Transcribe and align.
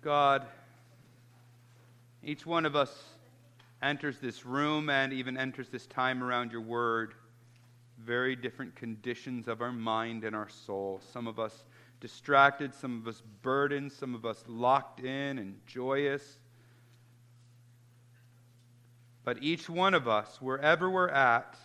God, 0.00 0.46
each 2.22 2.46
one 2.46 2.64
of 2.64 2.76
us 2.76 3.02
enters 3.82 4.18
this 4.18 4.46
room 4.46 4.90
and 4.90 5.12
even 5.12 5.36
enters 5.36 5.68
this 5.70 5.86
time 5.86 6.22
around 6.22 6.52
your 6.52 6.60
word, 6.60 7.14
very 7.98 8.36
different 8.36 8.76
conditions 8.76 9.48
of 9.48 9.60
our 9.60 9.72
mind 9.72 10.22
and 10.22 10.36
our 10.36 10.48
soul. 10.48 11.00
Some 11.12 11.26
of 11.26 11.40
us 11.40 11.64
distracted, 12.00 12.72
some 12.74 13.00
of 13.00 13.08
us 13.08 13.24
burdened, 13.42 13.90
some 13.90 14.14
of 14.14 14.24
us 14.24 14.44
locked 14.46 15.00
in 15.00 15.38
and 15.38 15.58
joyous. 15.66 16.38
But 19.24 19.42
each 19.42 19.68
one 19.68 19.94
of 19.94 20.06
us, 20.06 20.40
wherever 20.40 20.88
we're 20.88 21.08
at, 21.08 21.56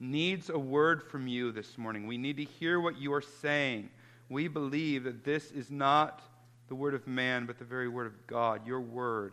needs 0.00 0.50
a 0.50 0.58
word 0.58 1.02
from 1.02 1.26
you 1.26 1.50
this 1.50 1.78
morning. 1.78 2.06
We 2.06 2.18
need 2.18 2.36
to 2.36 2.44
hear 2.44 2.78
what 2.78 2.98
you 2.98 3.12
are 3.14 3.22
saying. 3.22 3.88
We 4.28 4.48
believe 4.48 5.04
that 5.04 5.24
this 5.24 5.50
is 5.50 5.70
not 5.70 6.22
the 6.68 6.74
word 6.74 6.94
of 6.94 7.06
man, 7.06 7.46
but 7.46 7.58
the 7.58 7.64
very 7.64 7.88
word 7.88 8.06
of 8.06 8.26
God, 8.26 8.66
your 8.66 8.80
word. 8.80 9.32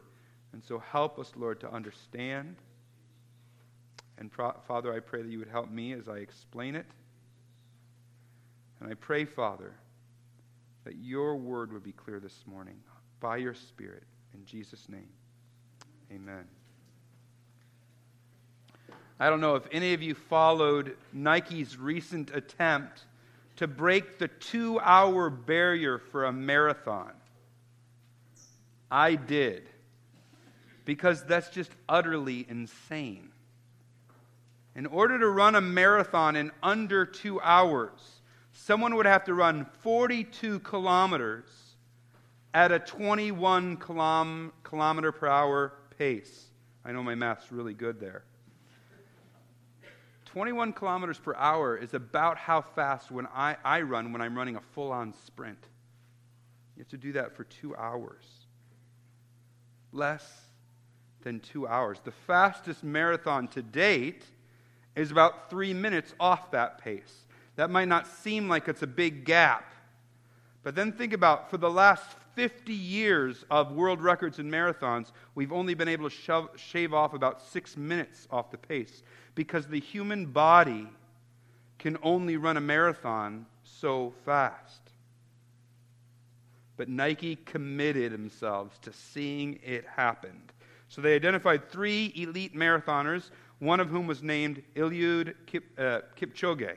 And 0.54 0.64
so 0.64 0.80
help 0.80 1.20
us, 1.20 1.32
Lord, 1.36 1.60
to 1.62 1.72
understand. 1.72 2.56
And 4.18 4.32
Father, 4.32 4.94
I 4.94 5.00
pray 5.00 5.22
that 5.22 5.30
you 5.30 5.40
would 5.40 5.50
help 5.50 5.70
me 5.70 5.94
as 5.94 6.08
I 6.08 6.18
explain 6.18 6.76
it. 6.76 6.86
And 8.80 8.90
I 8.90 8.94
pray, 8.94 9.26
Father, 9.26 9.74
that 10.86 10.96
your 10.96 11.36
word 11.36 11.74
would 11.74 11.84
be 11.84 11.92
clear 11.92 12.20
this 12.20 12.44
morning 12.46 12.78
by 13.20 13.38
your 13.38 13.54
Spirit. 13.54 14.04
In 14.34 14.46
Jesus' 14.46 14.88
name, 14.88 15.10
amen. 16.12 16.46
I 19.20 19.30
don't 19.30 19.42
know 19.42 19.56
if 19.56 19.64
any 19.72 19.94
of 19.94 20.02
you 20.02 20.14
followed 20.14 20.98
Nike's 21.14 21.78
recent 21.78 22.32
attempt 22.36 23.06
to 23.56 23.68
break 23.68 24.20
the 24.20 24.28
two 24.28 24.80
hour 24.82 25.30
barrier 25.30 25.98
for 25.98 26.26
a 26.26 26.34
marathon. 26.34 27.12
I 28.92 29.16
did. 29.16 29.70
Because 30.86 31.24
that's 31.26 31.50
just 31.50 31.72
utterly 31.90 32.46
insane. 32.48 33.30
In 34.76 34.86
order 34.86 35.18
to 35.18 35.30
run 35.30 35.56
a 35.56 35.62
marathon 35.62 36.36
in 36.36 36.52
under 36.62 37.06
two 37.06 37.40
hours, 37.42 38.22
someone 38.52 38.96
would 38.96 39.06
have 39.06 39.24
to 39.26 39.34
run 39.34 39.66
42 39.82 40.60
kilometers 40.60 41.46
at 42.54 42.72
a 42.72 42.80
21 42.80 43.78
kilometer 43.78 45.12
per 45.12 45.28
hour 45.28 45.74
pace. 45.98 46.48
I 46.84 46.92
know 46.92 47.04
my 47.04 47.16
math's 47.16 47.52
really 47.52 47.74
good 47.74 48.00
there. 48.00 48.24
21 50.26 50.74
kilometers 50.74 51.18
per 51.18 51.34
hour 51.36 51.78
is 51.78 51.94
about 51.94 52.38
how 52.38 52.62
fast 52.62 53.10
when 53.10 53.26
I, 53.28 53.56
I 53.64 53.82
run 53.82 54.12
when 54.12 54.22
I'm 54.22 54.38
running 54.38 54.58
a 54.58 54.62
full 54.62 54.92
on 54.92 55.14
sprint. 55.26 55.60
You 56.76 56.82
have 56.82 56.90
to 56.90 56.98
do 56.98 57.14
that 57.14 57.36
for 57.36 57.46
two 57.46 57.74
hours. 57.76 58.45
Less 59.96 60.42
than 61.24 61.40
two 61.40 61.68
hours. 61.68 62.00
The 62.04 62.12
fastest 62.12 62.84
marathon 62.84 63.48
to 63.50 63.62
date 63.62 64.26
is 64.94 65.10
about 65.10 65.50
three 65.50 65.74
minutes 65.74 66.14
off 66.20 66.52
that 66.52 66.78
pace. 66.80 67.26
That 67.56 67.70
might 67.70 67.88
not 67.88 68.06
seem 68.06 68.50
like 68.50 68.68
it's 68.68 68.82
a 68.82 68.88
big 68.88 69.24
gap. 69.24 69.74
But 70.64 70.76
then 70.76 70.92
think 70.92 71.14
about 71.14 71.50
for 71.50 71.58
the 71.58 71.70
last 71.70 72.04
50 72.36 72.74
years 72.74 73.46
of 73.50 73.72
world 73.72 74.02
records 74.02 74.38
in 74.38 74.52
marathons, 74.52 75.14
we've 75.34 75.54
only 75.54 75.74
been 75.74 75.88
able 75.88 76.10
to 76.10 76.16
shove, 76.16 76.50
shave 76.58 76.94
off 76.94 77.14
about 77.14 77.42
six 77.42 77.78
minutes 77.78 78.28
off 78.30 78.52
the 78.52 78.58
pace 78.58 79.02
because 79.34 79.66
the 79.68 79.80
human 79.80 80.26
body 80.26 80.90
can 81.80 81.98
only 82.04 82.36
run 82.36 82.58
a 82.58 82.62
marathon 82.62 83.46
so 83.64 84.14
fast. 84.26 84.85
But 86.78 86.90
Nike 86.90 87.38
committed 87.38 88.12
themselves 88.12 88.78
to 88.80 88.92
seeing 88.92 89.60
it 89.64 89.86
happen. 89.96 90.42
So 90.90 91.02
they 91.02 91.16
identified 91.16 91.70
three 91.70 92.12
elite 92.16 92.56
marathoners, 92.56 93.30
one 93.60 93.80
of 93.80 93.90
whom 93.90 94.08
was 94.08 94.22
named 94.22 94.62
Eliud 94.76 95.34
Kip, 95.46 95.64
uh, 95.78 96.02
Kipchoge. 96.20 96.76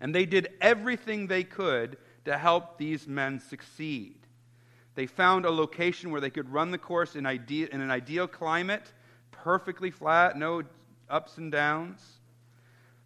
And 0.00 0.14
they 0.14 0.26
did 0.26 0.48
everything 0.60 1.26
they 1.26 1.44
could 1.44 1.96
to 2.24 2.36
help 2.36 2.76
these 2.76 3.06
men 3.06 3.40
succeed. 3.40 4.16
They 4.94 5.06
found 5.06 5.44
a 5.44 5.50
location 5.50 6.10
where 6.10 6.20
they 6.20 6.30
could 6.30 6.52
run 6.52 6.70
the 6.70 6.78
course 6.78 7.16
in, 7.16 7.24
idea, 7.24 7.68
in 7.70 7.80
an 7.80 7.90
ideal 7.90 8.26
climate, 8.26 8.92
perfectly 9.30 9.90
flat, 9.90 10.36
no 10.36 10.62
ups 11.08 11.38
and 11.38 11.52
downs. 11.52 12.00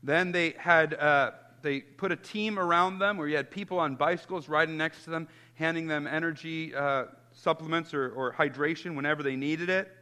Then 0.02 0.32
they 0.32 0.54
had 0.56 0.94
uh, 0.94 1.32
they 1.62 1.80
put 1.80 2.12
a 2.12 2.16
team 2.16 2.58
around 2.58 2.98
them 2.98 3.16
where 3.16 3.28
you 3.28 3.36
had 3.36 3.50
people 3.50 3.78
on 3.78 3.96
bicycles 3.96 4.48
riding 4.48 4.76
next 4.76 5.04
to 5.04 5.10
them, 5.10 5.28
handing 5.60 5.86
them 5.86 6.06
energy 6.06 6.74
uh, 6.74 7.04
supplements 7.32 7.92
or, 7.92 8.10
or 8.12 8.32
hydration 8.32 8.96
whenever 8.96 9.22
they 9.22 9.36
needed 9.36 9.68
it. 9.68 9.92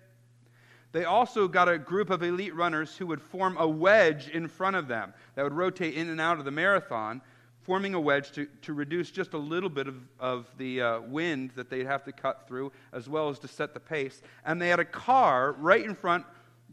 They 0.92 1.04
also 1.04 1.48
got 1.48 1.68
a 1.68 1.76
group 1.76 2.10
of 2.10 2.22
elite 2.22 2.54
runners 2.54 2.96
who 2.96 3.08
would 3.08 3.20
form 3.20 3.56
a 3.58 3.68
wedge 3.68 4.28
in 4.28 4.46
front 4.46 4.76
of 4.76 4.86
them 4.86 5.12
that 5.34 5.42
would 5.42 5.52
rotate 5.52 5.94
in 5.94 6.08
and 6.10 6.20
out 6.20 6.38
of 6.38 6.44
the 6.44 6.52
marathon, 6.52 7.20
forming 7.60 7.94
a 7.94 8.00
wedge 8.00 8.30
to, 8.32 8.46
to 8.62 8.72
reduce 8.72 9.10
just 9.10 9.34
a 9.34 9.38
little 9.38 9.68
bit 9.68 9.88
of, 9.88 9.96
of 10.20 10.46
the 10.58 10.80
uh, 10.80 11.00
wind 11.00 11.50
that 11.56 11.68
they'd 11.68 11.86
have 11.86 12.04
to 12.04 12.12
cut 12.12 12.46
through, 12.46 12.70
as 12.92 13.08
well 13.08 13.28
as 13.28 13.40
to 13.40 13.48
set 13.48 13.74
the 13.74 13.80
pace. 13.80 14.22
And 14.46 14.62
they 14.62 14.68
had 14.68 14.80
a 14.80 14.84
car 14.84 15.52
right 15.58 15.84
in 15.84 15.94
front 15.94 16.24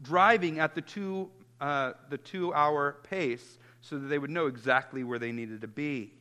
driving 0.02 0.60
at 0.60 0.76
the 0.76 0.80
two, 0.80 1.28
uh, 1.60 1.94
the 2.08 2.18
two 2.18 2.54
hour 2.54 2.98
pace 3.02 3.58
so 3.80 3.98
that 3.98 4.06
they 4.06 4.18
would 4.18 4.30
know 4.30 4.46
exactly 4.46 5.02
where 5.02 5.18
they 5.18 5.32
needed 5.32 5.60
to 5.62 5.68
be. 5.68 6.12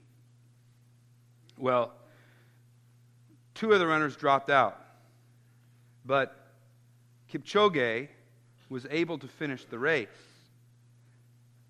Well, 1.57 1.93
two 3.55 3.71
of 3.71 3.79
the 3.79 3.87
runners 3.87 4.15
dropped 4.15 4.51
out, 4.51 4.79
but 6.05 6.51
Kipchoge 7.31 8.09
was 8.69 8.85
able 8.91 9.17
to 9.17 9.27
finish 9.27 9.65
the 9.65 9.79
race. 9.79 10.07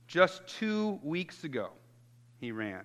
Just 0.07 0.46
two 0.47 1.00
weeks 1.03 1.44
ago, 1.44 1.69
he 2.40 2.51
ran. 2.51 2.84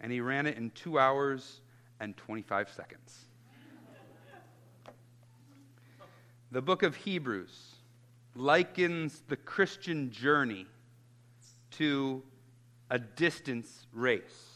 And 0.00 0.10
he 0.10 0.20
ran 0.20 0.46
it 0.46 0.56
in 0.56 0.70
two 0.70 0.98
hours 0.98 1.60
and 2.00 2.16
25 2.16 2.70
seconds. 2.70 3.24
the 6.50 6.62
book 6.62 6.82
of 6.82 6.96
Hebrews 6.96 7.74
likens 8.34 9.22
the 9.28 9.36
Christian 9.36 10.10
journey 10.10 10.66
to 11.72 12.22
a 12.90 12.98
distance 12.98 13.86
race. 13.92 14.47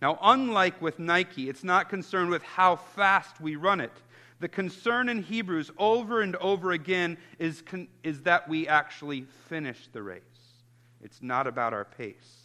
Now, 0.00 0.18
unlike 0.22 0.80
with 0.80 0.98
Nike, 0.98 1.48
it's 1.48 1.64
not 1.64 1.88
concerned 1.88 2.30
with 2.30 2.42
how 2.42 2.76
fast 2.76 3.40
we 3.40 3.56
run 3.56 3.80
it. 3.80 3.92
The 4.40 4.48
concern 4.48 5.08
in 5.08 5.22
Hebrews 5.22 5.70
over 5.78 6.20
and 6.20 6.36
over 6.36 6.70
again 6.70 7.18
is, 7.38 7.62
con- 7.62 7.88
is 8.04 8.22
that 8.22 8.48
we 8.48 8.68
actually 8.68 9.26
finish 9.48 9.88
the 9.92 10.02
race. 10.02 10.22
It's 11.02 11.20
not 11.22 11.46
about 11.46 11.72
our 11.72 11.84
pace. 11.84 12.38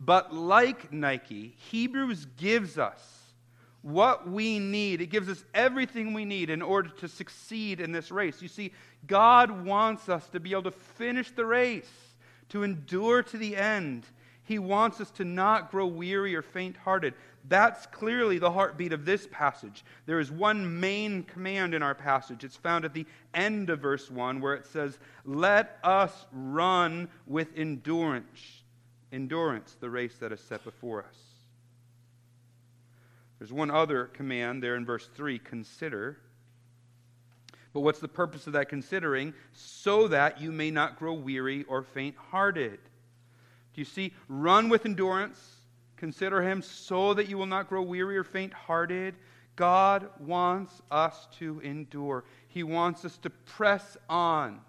But 0.00 0.34
like 0.34 0.92
Nike, 0.92 1.54
Hebrews 1.70 2.26
gives 2.36 2.78
us 2.78 3.02
what 3.82 4.28
we 4.28 4.58
need. 4.58 5.00
It 5.00 5.06
gives 5.06 5.28
us 5.28 5.44
everything 5.54 6.12
we 6.12 6.24
need 6.24 6.50
in 6.50 6.62
order 6.62 6.88
to 6.88 7.08
succeed 7.08 7.80
in 7.80 7.92
this 7.92 8.10
race. 8.10 8.42
You 8.42 8.48
see, 8.48 8.72
God 9.06 9.64
wants 9.64 10.08
us 10.08 10.26
to 10.30 10.40
be 10.40 10.52
able 10.52 10.64
to 10.64 10.70
finish 10.70 11.30
the 11.30 11.46
race, 11.46 11.90
to 12.48 12.62
endure 12.62 13.22
to 13.22 13.38
the 13.38 13.56
end. 13.56 14.04
He 14.46 14.60
wants 14.60 15.00
us 15.00 15.10
to 15.12 15.24
not 15.24 15.72
grow 15.72 15.86
weary 15.86 16.36
or 16.36 16.42
faint 16.42 16.76
hearted. 16.76 17.14
That's 17.48 17.84
clearly 17.86 18.38
the 18.38 18.50
heartbeat 18.50 18.92
of 18.92 19.04
this 19.04 19.26
passage. 19.30 19.84
There 20.06 20.20
is 20.20 20.30
one 20.30 20.78
main 20.80 21.24
command 21.24 21.74
in 21.74 21.82
our 21.82 21.96
passage. 21.96 22.44
It's 22.44 22.56
found 22.56 22.84
at 22.84 22.94
the 22.94 23.06
end 23.34 23.70
of 23.70 23.80
verse 23.80 24.08
1 24.08 24.40
where 24.40 24.54
it 24.54 24.64
says, 24.66 24.98
Let 25.24 25.78
us 25.82 26.26
run 26.32 27.08
with 27.26 27.48
endurance, 27.56 28.62
endurance, 29.12 29.76
the 29.80 29.90
race 29.90 30.16
that 30.18 30.30
is 30.30 30.40
set 30.40 30.62
before 30.62 31.04
us. 31.04 31.18
There's 33.40 33.52
one 33.52 33.72
other 33.72 34.04
command 34.06 34.62
there 34.62 34.76
in 34.76 34.86
verse 34.86 35.08
3 35.14 35.40
consider. 35.40 36.18
But 37.72 37.80
what's 37.80 37.98
the 37.98 38.08
purpose 38.08 38.46
of 38.46 38.52
that 38.52 38.68
considering? 38.68 39.34
So 39.52 40.06
that 40.08 40.40
you 40.40 40.52
may 40.52 40.70
not 40.70 41.00
grow 41.00 41.14
weary 41.14 41.64
or 41.64 41.82
faint 41.82 42.14
hearted. 42.30 42.78
Do 43.76 43.82
you 43.82 43.84
see? 43.84 44.14
Run 44.26 44.70
with 44.70 44.86
endurance. 44.86 45.38
Consider 45.98 46.42
him 46.42 46.62
so 46.62 47.12
that 47.12 47.28
you 47.28 47.36
will 47.36 47.46
not 47.46 47.68
grow 47.68 47.82
weary 47.82 48.16
or 48.16 48.24
faint 48.24 48.54
hearted. 48.54 49.14
God 49.54 50.08
wants 50.18 50.80
us 50.90 51.28
to 51.38 51.60
endure. 51.60 52.24
He 52.48 52.62
wants 52.62 53.04
us 53.04 53.18
to 53.18 53.30
press 53.30 53.98
on 54.08 54.60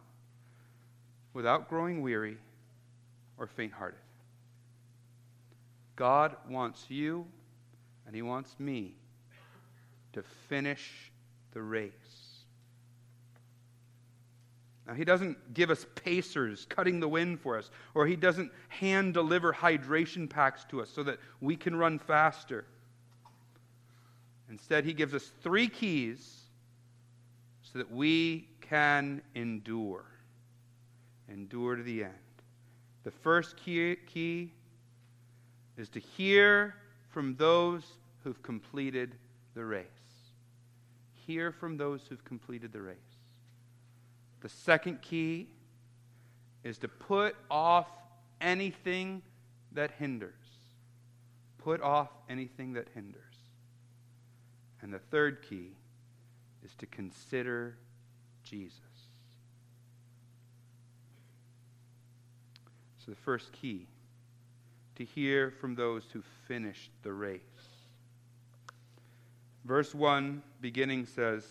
without 1.34 1.70
growing 1.70 2.02
weary 2.02 2.38
or 3.38 3.48
faint 3.48 3.72
hearted. 3.72 4.00
God 5.96 6.36
wants 6.50 6.86
you 6.90 7.26
and 8.06 8.14
He 8.14 8.22
wants 8.22 8.56
me 8.60 8.94
to 10.12 10.22
finish 10.50 11.12
the 11.54 11.62
race. 11.62 11.92
Now, 14.88 14.94
He 14.94 15.04
doesn't 15.04 15.54
give 15.54 15.70
us 15.70 15.86
pacers 15.96 16.66
cutting 16.70 17.00
the 17.00 17.08
wind 17.08 17.42
for 17.42 17.58
us, 17.58 17.70
or 17.94 18.08
He 18.08 18.16
doesn't 18.16 18.52
hand 18.70 19.14
deliver 19.14 19.54
hydration 19.54 20.30
packs 20.30 20.64
to 20.70 20.82
us 20.82 20.90
so 20.90 21.04
that 21.04 21.20
we 21.42 21.56
can 21.56 21.76
run 21.76 22.00
faster. 22.00 22.66
Instead, 24.50 24.86
he 24.86 24.94
gives 24.94 25.14
us 25.14 25.32
three 25.42 25.68
keys 25.68 26.44
so 27.62 27.80
that 27.80 27.92
we 27.92 28.48
can 28.62 29.22
endure. 29.36 30.06
Endure 31.30 31.76
to 31.76 31.84
the 31.84 32.06
end. 32.06 32.14
The 33.04 33.12
first 33.12 33.58
key, 33.58 33.98
key 34.08 34.52
is 35.78 35.90
to 35.90 36.00
hear 36.00 36.76
from 37.10 37.36
those 37.36 37.84
who've 38.24 38.42
completed 38.42 39.16
the 39.54 39.66
race. 39.66 39.86
Hear 41.26 41.52
from 41.52 41.76
those 41.76 42.02
who've 42.08 42.24
completed 42.24 42.72
the 42.72 42.82
race. 42.82 42.98
The 44.48 44.54
second 44.54 45.02
key 45.02 45.50
is 46.64 46.78
to 46.78 46.88
put 46.88 47.36
off 47.52 47.90
anything 48.40 49.22
that 49.74 49.92
hinders. 50.00 50.32
Put 51.58 51.82
off 51.82 52.08
anything 52.30 52.72
that 52.72 52.88
hinders. 52.96 53.36
And 54.82 54.94
the 54.94 55.00
third 55.00 55.42
key 55.50 55.72
is 56.64 56.74
to 56.76 56.86
consider 56.86 57.76
Jesus. 58.46 58.80
So, 63.00 63.12
the 63.12 63.18
first 63.18 63.52
key 63.52 63.86
to 64.96 65.04
hear 65.04 65.52
from 65.60 65.76
those 65.76 66.06
who 66.14 66.24
finished 66.48 66.92
the 67.04 67.12
race. 67.12 67.42
Verse 69.66 69.94
1 69.94 70.42
beginning 70.62 71.06
says, 71.06 71.44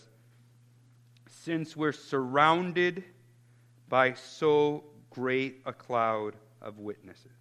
Since 1.43 1.77
we're 1.77 1.91
surrounded 1.91 3.03
by 3.89 4.13
so 4.13 4.83
great 5.09 5.61
a 5.65 5.73
cloud 5.73 6.35
of 6.61 6.79
witnesses. 6.79 7.31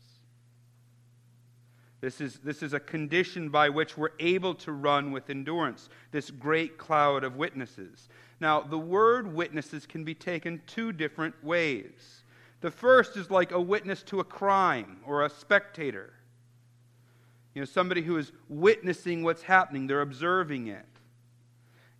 This 2.00 2.20
is, 2.20 2.38
this 2.38 2.62
is 2.62 2.72
a 2.72 2.80
condition 2.80 3.48
by 3.48 3.68
which 3.68 3.96
we're 3.96 4.10
able 4.20 4.54
to 4.56 4.72
run 4.72 5.12
with 5.12 5.30
endurance, 5.30 5.88
this 6.12 6.30
great 6.30 6.78
cloud 6.78 7.24
of 7.24 7.36
witnesses. 7.36 8.08
Now, 8.38 8.60
the 8.60 8.78
word 8.78 9.34
witnesses 9.34 9.86
can 9.86 10.04
be 10.04 10.14
taken 10.14 10.60
two 10.66 10.92
different 10.92 11.42
ways. 11.42 12.22
The 12.60 12.70
first 12.70 13.16
is 13.16 13.30
like 13.30 13.50
a 13.50 13.60
witness 13.60 14.02
to 14.04 14.20
a 14.20 14.24
crime 14.24 14.98
or 15.06 15.24
a 15.24 15.30
spectator. 15.30 16.12
You 17.54 17.62
know, 17.62 17.66
somebody 17.66 18.02
who 18.02 18.18
is 18.18 18.30
witnessing 18.48 19.22
what's 19.24 19.42
happening, 19.42 19.86
they're 19.86 20.02
observing 20.02 20.68
it. 20.68 20.86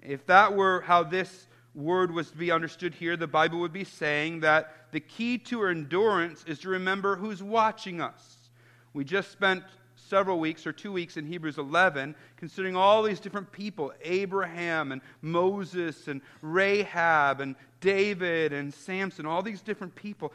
If 0.03 0.27
that 0.27 0.55
were 0.55 0.83
how 0.83 1.03
this 1.03 1.47
word 1.77 2.11
was 2.11 2.31
to 2.31 2.37
be 2.37 2.51
understood 2.51 2.95
here, 2.95 3.17
the 3.17 3.27
Bible 3.27 3.61
would 3.61 3.73
be 3.73 3.85
saying 3.85 4.41
that 4.41 4.73
the 4.93 5.01
key 5.01 5.39
to 5.39 5.61
our 5.61 5.69
endurance 5.69 6.43
is 6.47 6.59
to 6.61 6.71
remember 6.71 7.17
who's 7.17 7.43
watching 7.43 8.01
us. 8.01 8.51
We 8.95 9.05
just 9.05 9.31
spent 9.31 9.63
several 9.95 10.39
weeks 10.39 10.67
or 10.67 10.73
two 10.73 10.91
weeks 10.91 11.17
in 11.17 11.27
Hebrews 11.27 11.59
11, 11.59 12.15
considering 12.37 12.77
all 12.77 13.03
these 13.03 13.21
different 13.21 13.53
people 13.53 13.93
Abraham 14.03 14.93
and 14.93 15.03
Moses 15.21 16.09
and 16.09 16.23
Rahab 16.41 17.41
and 17.41 17.55
David 17.81 18.53
and 18.53 18.73
Samson, 18.73 19.27
all 19.27 19.43
these 19.43 19.61
different 19.61 19.95
people. 19.95 20.33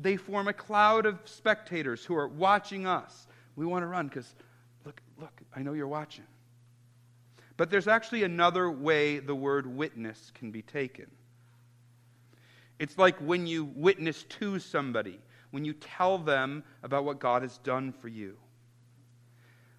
They 0.00 0.16
form 0.16 0.48
a 0.48 0.52
cloud 0.52 1.06
of 1.06 1.18
spectators 1.24 2.04
who 2.04 2.14
are 2.14 2.28
watching 2.28 2.86
us. 2.86 3.26
We 3.56 3.66
want 3.66 3.82
to 3.82 3.86
run 3.86 4.08
because, 4.08 4.34
look, 4.84 5.00
look, 5.18 5.40
I 5.56 5.62
know 5.62 5.72
you're 5.72 5.88
watching. 5.88 6.24
But 7.58 7.70
there's 7.70 7.88
actually 7.88 8.22
another 8.22 8.70
way 8.70 9.18
the 9.18 9.34
word 9.34 9.66
witness 9.66 10.30
can 10.32 10.52
be 10.52 10.62
taken. 10.62 11.10
It's 12.78 12.96
like 12.96 13.18
when 13.18 13.48
you 13.48 13.64
witness 13.64 14.22
to 14.22 14.60
somebody, 14.60 15.18
when 15.50 15.64
you 15.64 15.72
tell 15.72 16.18
them 16.18 16.62
about 16.84 17.04
what 17.04 17.18
God 17.18 17.42
has 17.42 17.58
done 17.58 17.92
for 17.92 18.06
you. 18.06 18.36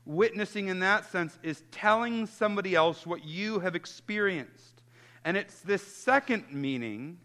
Witnessing 0.05 0.67
in 0.67 0.79
that 0.79 1.09
sense 1.09 1.39
is 1.41 1.63
telling 1.71 2.25
somebody 2.25 2.75
else 2.75 3.07
what 3.07 3.23
you 3.23 3.59
have 3.59 3.75
experienced. 3.75 4.81
And 5.23 5.37
it's 5.37 5.61
this 5.61 5.81
second 5.81 6.51
meaning 6.51 7.19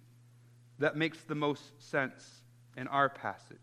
that 0.78 0.96
makes 0.96 1.18
the 1.24 1.34
most 1.34 1.64
sense 1.82 2.42
in 2.76 2.86
our 2.86 3.08
passage. 3.08 3.58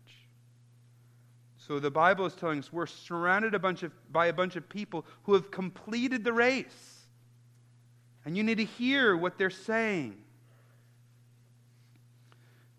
So 1.66 1.78
the 1.78 1.90
Bible 1.90 2.26
is 2.26 2.34
telling 2.34 2.58
us 2.58 2.72
we're 2.72 2.86
surrounded 2.86 3.54
a 3.54 3.58
bunch 3.58 3.84
of, 3.84 3.92
by 4.10 4.26
a 4.26 4.32
bunch 4.32 4.56
of 4.56 4.68
people 4.68 5.06
who 5.24 5.34
have 5.34 5.50
completed 5.50 6.24
the 6.24 6.32
race. 6.32 7.06
And 8.24 8.36
you 8.36 8.42
need 8.42 8.58
to 8.58 8.64
hear 8.64 9.16
what 9.16 9.38
they're 9.38 9.50
saying. 9.50 10.16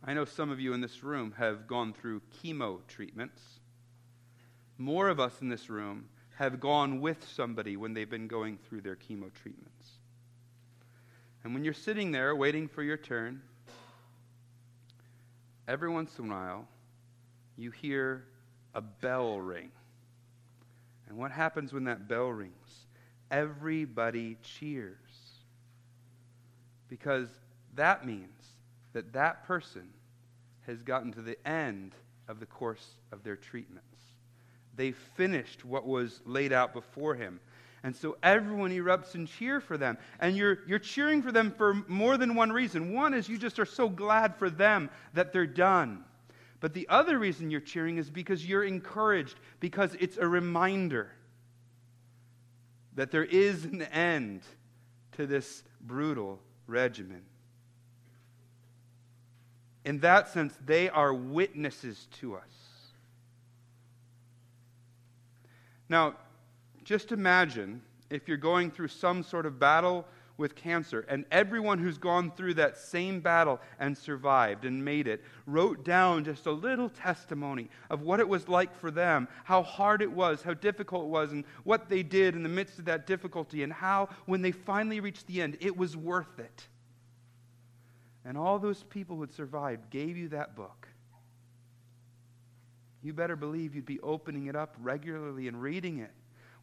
I 0.04 0.14
know 0.14 0.26
some 0.26 0.52
of 0.52 0.60
you 0.60 0.74
in 0.74 0.82
this 0.82 1.02
room 1.02 1.34
have 1.38 1.66
gone 1.66 1.94
through 1.94 2.22
chemo 2.44 2.80
treatments. 2.88 3.42
More 4.78 5.08
of 5.08 5.18
us 5.18 5.42
in 5.42 5.48
this 5.48 5.70
room 5.70 6.10
have 6.36 6.60
gone 6.60 7.00
with 7.00 7.26
somebody 7.26 7.78
when 7.78 7.94
they've 7.94 8.10
been 8.10 8.28
going 8.28 8.58
through 8.68 8.82
their 8.82 8.98
chemo 8.98 9.34
treatments. 9.34 9.92
And 11.46 11.54
when 11.54 11.64
you're 11.64 11.74
sitting 11.74 12.12
there 12.12 12.36
waiting 12.36 12.68
for 12.68 12.84
your 12.84 12.98
turn, 12.98 13.42
every 15.70 15.90
once 15.90 16.20
in 16.20 16.26
a 16.26 16.34
while, 16.34 16.68
you 17.56 17.72
hear 17.72 18.26
a 18.74 18.82
bell 18.82 19.40
ring. 19.40 19.72
And 21.08 21.18
what 21.18 21.32
happens 21.32 21.74
when 21.74 21.84
that 21.86 22.08
bell 22.08 22.30
rings? 22.30 22.86
Everybody 23.30 24.38
cheers. 24.42 24.98
Because 26.90 27.28
that 27.76 28.06
means 28.06 28.30
that 28.94 29.14
that 29.14 29.46
person 29.46 29.88
has 30.68 30.82
gotten 30.82 31.12
to 31.14 31.22
the 31.22 31.38
end 31.48 31.94
of 32.28 32.40
the 32.40 32.46
course 32.46 32.96
of 33.12 33.24
their 33.24 33.36
treatments. 33.36 33.88
They 34.76 34.92
finished 34.92 35.66
what 35.66 35.86
was 35.86 36.22
laid 36.26 36.54
out 36.54 36.74
before 36.74 37.16
him. 37.16 37.40
And 37.84 37.96
so 37.96 38.18
everyone 38.24 38.72
erupts 38.72 39.14
in 39.14 39.28
cheer 39.28 39.60
for 39.60 39.78
them. 39.78 39.98
And 40.20 40.38
you're, 40.38 40.60
you're 40.68 40.80
cheering 40.80 41.22
for 41.22 41.32
them 41.32 41.52
for 41.52 41.74
more 41.88 42.18
than 42.18 42.34
one 42.34 42.52
reason. 42.52 42.94
One 42.94 43.14
is 43.14 43.28
you 43.28 43.38
just 43.38 43.60
are 43.60 43.66
so 43.66 43.90
glad 43.90 44.36
for 44.38 44.50
them 44.50 44.90
that 45.14 45.34
they're 45.34 45.46
done. 45.46 46.06
But 46.64 46.74
the 46.74 46.88
other 46.88 47.20
reason 47.20 47.52
you're 47.52 47.60
cheering 47.60 47.98
is 47.98 48.10
because 48.10 48.48
you're 48.48 48.64
encouraged, 48.64 49.38
because 49.60 49.98
it's 50.00 50.16
a 50.16 50.26
reminder 50.26 51.12
that 52.96 53.12
there 53.12 53.26
is 53.26 53.66
an 53.66 53.82
end 53.82 54.44
to 55.18 55.28
this 55.28 55.62
brutal 55.82 56.40
regimen. 56.66 57.24
In 59.84 60.00
that 60.00 60.30
sense, 60.30 60.58
they 60.66 60.88
are 60.88 61.14
witnesses 61.14 62.08
to 62.22 62.36
us. 62.36 62.44
Now, 65.90 66.16
just 66.86 67.12
imagine 67.12 67.82
if 68.10 68.30
you're 68.30 68.38
going 68.38 68.72
through 68.72 68.88
some 68.88 69.22
sort 69.22 69.46
of 69.46 69.60
battle 69.60 70.06
with 70.38 70.56
cancer, 70.56 71.06
and 71.08 71.26
everyone 71.32 71.78
who's 71.78 71.98
gone 71.98 72.32
through 72.32 72.56
that 72.56 72.78
same 72.78 73.20
battle 73.20 73.60
and 73.80 73.98
survived 73.98 74.66
and 74.66 74.84
made 74.84 75.08
it 75.08 75.24
wrote 75.46 75.86
down 75.86 76.24
just 76.24 76.46
a 76.46 76.52
little 76.52 76.90
testimony 76.90 77.70
of 77.90 78.02
what 78.02 78.20
it 78.20 78.28
was 78.28 78.50
like 78.50 78.76
for 78.80 78.90
them, 78.90 79.28
how 79.44 79.62
hard 79.62 80.02
it 80.02 80.12
was, 80.12 80.42
how 80.42 80.54
difficult 80.54 81.06
it 81.06 81.10
was, 81.10 81.32
and 81.32 81.44
what 81.64 81.88
they 81.90 82.02
did 82.02 82.36
in 82.36 82.44
the 82.44 82.50
midst 82.50 82.80
of 82.80 82.86
that 82.86 83.06
difficulty, 83.06 83.64
and 83.64 83.72
how, 83.72 84.10
when 84.26 84.42
they 84.42 84.52
finally 84.52 85.00
reached 85.00 85.28
the 85.28 85.42
end, 85.42 85.58
it 85.62 85.78
was 85.78 85.96
worth 85.96 86.40
it. 86.40 86.68
And 88.26 88.38
all 88.38 88.58
those 88.58 88.84
people 88.84 89.18
who 89.18 89.24
had 89.24 89.34
survived 89.34 89.90
gave 89.90 90.18
you 90.18 90.30
that 90.30 90.56
book 90.56 90.88
you 93.04 93.14
better 93.14 93.36
believe 93.36 93.76
you'd 93.76 93.86
be 93.86 94.00
opening 94.00 94.48
it 94.48 94.56
up 94.56 94.76
regularly 94.82 95.48
and 95.50 95.62
reading 95.62 96.00
it. 96.00 96.12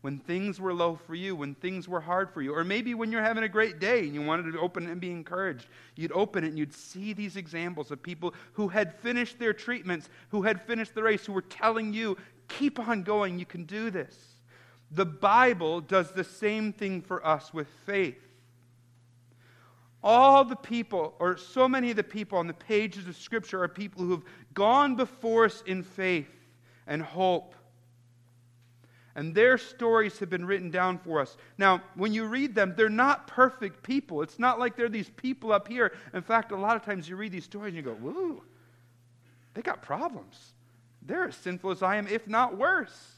When 0.03 0.19
things 0.19 0.59
were 0.59 0.73
low 0.73 0.99
for 1.07 1.15
you, 1.15 1.37
when 1.37 1.55
things 1.55 1.87
were 1.87 2.01
hard 2.01 2.31
for 2.31 2.41
you, 2.41 2.55
or 2.55 2.65
maybe 2.65 2.95
when 2.95 3.13
you're 3.13 3.23
having 3.23 3.45
a 3.45 3.49
great 3.49 3.81
day 3.81 4.01
and 4.01 4.15
you 4.15 4.23
wanted 4.23 4.51
to 4.51 4.59
open 4.59 4.87
it 4.87 4.91
and 4.91 5.01
be 5.01 5.11
encouraged, 5.11 5.67
you'd 5.95 6.13
open 6.13 6.43
it 6.43 6.49
and 6.49 6.59
you'd 6.59 6.73
see 6.73 7.13
these 7.13 7.37
examples 7.37 7.91
of 7.91 8.03
people 8.03 8.33
who 8.55 8.69
had 8.69 8.95
finished 9.01 9.39
their 9.39 9.53
treatments, 9.53 10.09
who 10.31 10.43
had 10.43 10.63
finished 10.63 10.95
the 10.95 11.03
race, 11.03 11.27
who 11.27 11.35
were 11.35 11.43
telling 11.43 11.93
you, 11.93 12.17
keep 12.49 12.79
on 12.79 13.03
going, 13.03 13.39
you 13.39 13.45
can 13.45 13.65
do 13.65 13.91
this. 13.91 14.17
The 14.91 15.05
Bible 15.05 15.83
does 15.83 16.13
the 16.13 16.25
same 16.25 16.73
thing 16.73 17.03
for 17.03 17.25
us 17.25 17.53
with 17.53 17.69
faith. 17.85 18.19
All 20.03 20.45
the 20.45 20.57
people, 20.57 21.15
or 21.19 21.37
so 21.37 21.69
many 21.69 21.91
of 21.91 21.97
the 21.97 22.03
people 22.03 22.39
on 22.39 22.47
the 22.47 22.55
pages 22.55 23.07
of 23.07 23.17
Scripture, 23.17 23.63
are 23.63 23.69
people 23.69 24.03
who 24.03 24.13
have 24.13 24.25
gone 24.55 24.97
before 24.97 25.45
us 25.45 25.63
in 25.67 25.83
faith 25.83 26.31
and 26.87 27.03
hope. 27.03 27.55
And 29.15 29.35
their 29.35 29.59
stories 29.59 30.19
have 30.21 30.31
been 30.31 30.45
written 30.45 30.71
down 30.71 30.99
for 30.99 31.21
us. 31.21 31.37
Now, 31.59 31.83
when 31.95 32.13
you 32.13 32.27
read 32.27 32.55
them, 32.55 32.75
they're 32.77 32.89
not 32.89 33.27
perfect 33.27 33.83
people. 33.83 34.23
It's 34.23 34.39
not 34.39 34.59
like 34.59 34.77
they're 34.77 34.89
these 34.89 35.11
people 35.11 35.53
up 35.53 35.67
here. 35.67 35.93
In 36.15 36.23
fact, 36.23 36.53
a 36.53 36.57
lot 36.57 36.77
of 36.77 36.85
times 36.85 37.09
you 37.09 37.17
read 37.17 37.33
these 37.33 37.45
stories 37.45 37.75
and 37.75 37.77
you 37.77 37.83
go, 37.83 37.99
woo, 38.01 38.43
they 39.55 39.63
got 39.63 39.83
problems. 39.83 40.53
They're 41.03 41.29
as 41.29 41.37
sinful 41.37 41.73
as 41.73 41.83
I 41.83 41.97
am, 41.97 42.07
if 42.07 42.29
not 42.29 42.57
worse. 42.57 43.15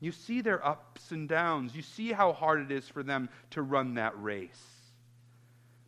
You 0.00 0.12
see 0.12 0.40
their 0.40 0.64
ups 0.66 1.10
and 1.10 1.28
downs. 1.28 1.76
You 1.76 1.82
see 1.82 2.12
how 2.12 2.32
hard 2.32 2.60
it 2.60 2.70
is 2.70 2.88
for 2.88 3.02
them 3.02 3.28
to 3.50 3.60
run 3.60 3.94
that 3.94 4.20
race. 4.20 4.80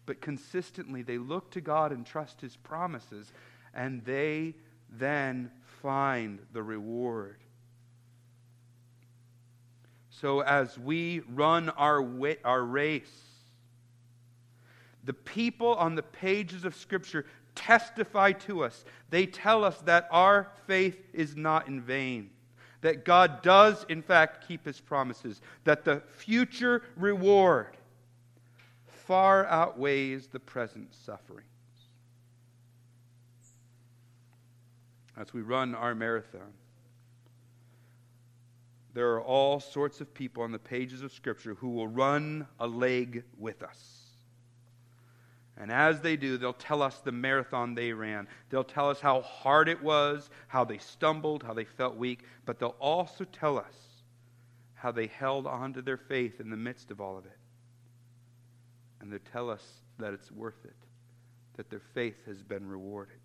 But 0.05 0.21
consistently, 0.21 1.03
they 1.03 1.17
look 1.17 1.51
to 1.53 1.61
God 1.63 1.93
and 1.93 2.05
trust 2.05 2.41
His 2.41 2.57
promises 2.57 3.33
and 3.73 4.05
they 4.05 4.55
then 4.91 5.51
find 5.81 6.39
the 6.53 6.63
reward. 6.63 7.39
So 10.23 10.39
as 10.39 10.79
we 10.79 11.21
run 11.35 11.69
our, 11.71 12.09
our 12.45 12.63
race, 12.63 13.11
the 15.03 15.13
people 15.13 15.75
on 15.75 15.97
the 15.97 16.03
pages 16.05 16.65
of 16.65 16.77
Scripture 16.77 17.27
testify 17.57 18.31
to 18.31 18.63
us. 18.63 18.85
They 19.11 19.27
tell 19.27 19.65
us 19.65 19.81
that 19.81 20.07
our 20.13 20.53
faith 20.69 20.97
is 21.13 21.35
not 21.35 21.67
in 21.67 21.81
vain, 21.81 22.31
that 22.83 23.05
God 23.05 23.43
does, 23.43 23.85
in 23.89 24.01
fact, 24.01 24.47
keep 24.47 24.65
his 24.65 24.81
promises, 24.81 25.41
that 25.65 25.85
the 25.85 26.05
future 26.17 26.85
reward 26.97 27.77
far 28.87 29.45
outweighs 29.47 30.29
the 30.29 30.39
present 30.39 30.95
sufferings. 30.95 31.49
As 35.17 35.35
we 35.35 35.43
run 35.43 35.75
our 35.75 35.97
marathon, 35.97 36.53
there 38.95 39.13
are 39.15 39.23
all 39.23 39.59
sorts 39.59 40.01
of 40.01 40.13
people 40.13 40.43
on 40.43 40.53
the 40.53 40.59
pages 40.59 41.03
of 41.03 41.13
Scripture 41.13 41.55
who 41.55 41.71
will 41.71 41.89
run 41.89 42.47
a 42.61 42.67
leg 42.67 43.25
with 43.39 43.63
us. 43.63 44.03
And 45.57 45.71
as 45.71 46.01
they 46.01 46.17
do, 46.17 46.39
they'll 46.39 46.53
tell 46.53 46.83
us 46.83 46.99
the 46.99 47.13
marathon 47.13 47.75
they 47.75 47.93
ran. 47.93 48.27
They'll 48.51 48.65
tell 48.65 48.91
us 48.91 49.01
how 49.01 49.23
hard 49.23 49.69
it 49.69 49.83
was, 49.83 50.31
how 50.49 50.65
they 50.65 50.79
stumbled, 50.79 51.43
how 51.43 51.55
they 51.55 51.65
felt 51.65 51.97
weak, 51.97 52.25
but 52.47 52.59
they'll 52.59 52.77
also 52.81 53.25
tell 53.25 53.59
us 53.59 53.75
how 54.75 54.91
they 54.91 55.07
held 55.07 55.47
on 55.47 55.73
to 55.75 55.83
their 55.83 55.97
faith 55.97 56.41
in 56.41 56.51
the 56.51 56.57
midst 56.57 56.91
of 56.91 57.01
all 57.01 57.17
of 57.17 57.27
it. 57.27 57.39
And 59.01 59.13
they'll 59.13 59.21
tell 59.31 59.51
us 59.51 59.63
that 59.99 60.13
it's 60.13 60.33
worth 60.33 60.65
it, 60.65 60.77
that 61.57 61.71
their 61.71 61.83
faith 61.95 62.27
has 62.27 62.43
been 62.43 62.67
rewarded. 62.67 63.21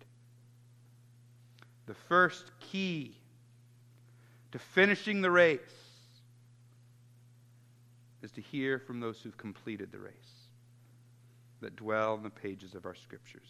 The 1.86 1.94
first 1.94 2.52
key 2.60 3.16
to 4.52 4.58
finishing 4.58 5.20
the 5.20 5.30
race 5.30 5.60
is 8.22 8.32
to 8.32 8.40
hear 8.40 8.78
from 8.78 9.00
those 9.00 9.20
who've 9.20 9.36
completed 9.36 9.92
the 9.92 9.98
race 9.98 10.48
that 11.60 11.76
dwell 11.76 12.14
in 12.14 12.22
the 12.22 12.30
pages 12.30 12.74
of 12.74 12.86
our 12.86 12.94
scriptures. 12.94 13.48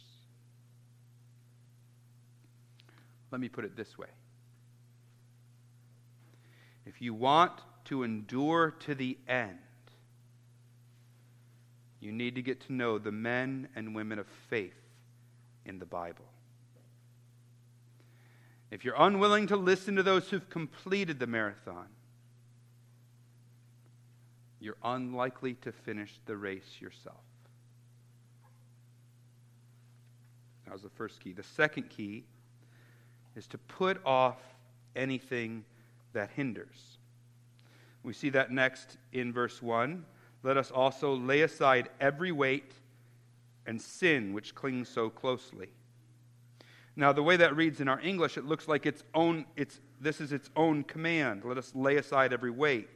Let 3.31 3.40
me 3.40 3.49
put 3.49 3.64
it 3.64 3.76
this 3.76 3.99
way 3.99 4.09
if 6.87 7.02
you 7.02 7.12
want 7.12 7.52
to 7.85 8.02
endure 8.02 8.71
to 8.81 8.95
the 8.95 9.19
end, 9.28 9.59
you 12.00 12.12
need 12.12 12.35
to 12.35 12.43
get 12.43 12.61
to 12.62 12.73
know 12.73 12.99
the 12.99 13.12
men 13.12 13.69
and 13.76 13.95
women 13.95 14.19
of 14.19 14.26
faith 14.49 14.75
in 15.64 15.78
the 15.78 15.87
Bible. 15.87 16.25
If 18.70 18.84
you're 18.84 18.96
unwilling 18.98 19.46
to 19.48 19.56
listen 19.56 19.96
to 19.96 20.02
those 20.02 20.28
who've 20.28 20.48
completed 20.50 21.18
the 21.18 21.26
marathon, 21.26 21.87
you're 24.60 24.76
unlikely 24.82 25.54
to 25.54 25.72
finish 25.72 26.20
the 26.26 26.37
race 26.37 26.80
yourself. 26.80 27.16
That 30.64 30.72
was 30.72 30.82
the 30.82 30.90
first 30.90 31.20
key. 31.20 31.32
The 31.32 31.42
second 31.42 31.88
key 31.88 32.25
is 33.37 33.46
to 33.48 33.58
put 33.58 34.04
off 34.04 34.37
anything 34.94 35.64
that 36.12 36.30
hinders. 36.30 36.98
We 38.02 38.12
see 38.12 38.28
that 38.30 38.50
next 38.50 38.98
in 39.12 39.32
verse 39.32 39.62
1. 39.62 40.04
Let 40.42 40.56
us 40.56 40.70
also 40.70 41.14
lay 41.14 41.40
aside 41.42 41.88
every 42.00 42.32
weight 42.32 42.72
and 43.66 43.80
sin 43.80 44.32
which 44.32 44.54
clings 44.54 44.88
so 44.88 45.08
closely. 45.08 45.68
Now, 46.99 47.12
the 47.12 47.23
way 47.23 47.37
that 47.37 47.55
reads 47.55 47.81
in 47.81 47.87
our 47.87 48.00
English, 48.00 48.37
it 48.37 48.45
looks 48.45 48.67
like 48.67 48.85
its 48.85 49.05
own, 49.14 49.47
it's, 49.55 49.78
this 50.00 50.21
is 50.21 50.33
its 50.33 50.50
own 50.57 50.83
command. 50.83 51.45
Let 51.45 51.57
us 51.57 51.73
lay 51.73 51.97
aside 51.97 52.33
every 52.33 52.50
weight. 52.50 52.88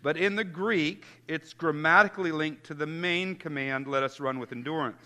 But 0.00 0.16
in 0.16 0.34
the 0.34 0.44
Greek, 0.44 1.04
it's 1.28 1.52
grammatically 1.52 2.32
linked 2.32 2.64
to 2.64 2.74
the 2.74 2.86
main 2.86 3.34
command, 3.36 3.86
let 3.86 4.02
us 4.02 4.18
run 4.18 4.38
with 4.38 4.50
endurance. 4.50 5.04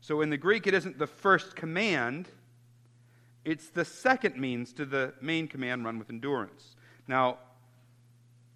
So 0.00 0.20
in 0.20 0.30
the 0.30 0.36
Greek, 0.36 0.66
it 0.66 0.74
isn't 0.74 0.98
the 0.98 1.06
first 1.06 1.54
command, 1.54 2.28
it's 3.44 3.68
the 3.68 3.84
second 3.84 4.36
means 4.36 4.72
to 4.72 4.84
the 4.84 5.14
main 5.20 5.46
command, 5.46 5.84
run 5.84 6.00
with 6.00 6.10
endurance. 6.10 6.74
Now, 7.06 7.38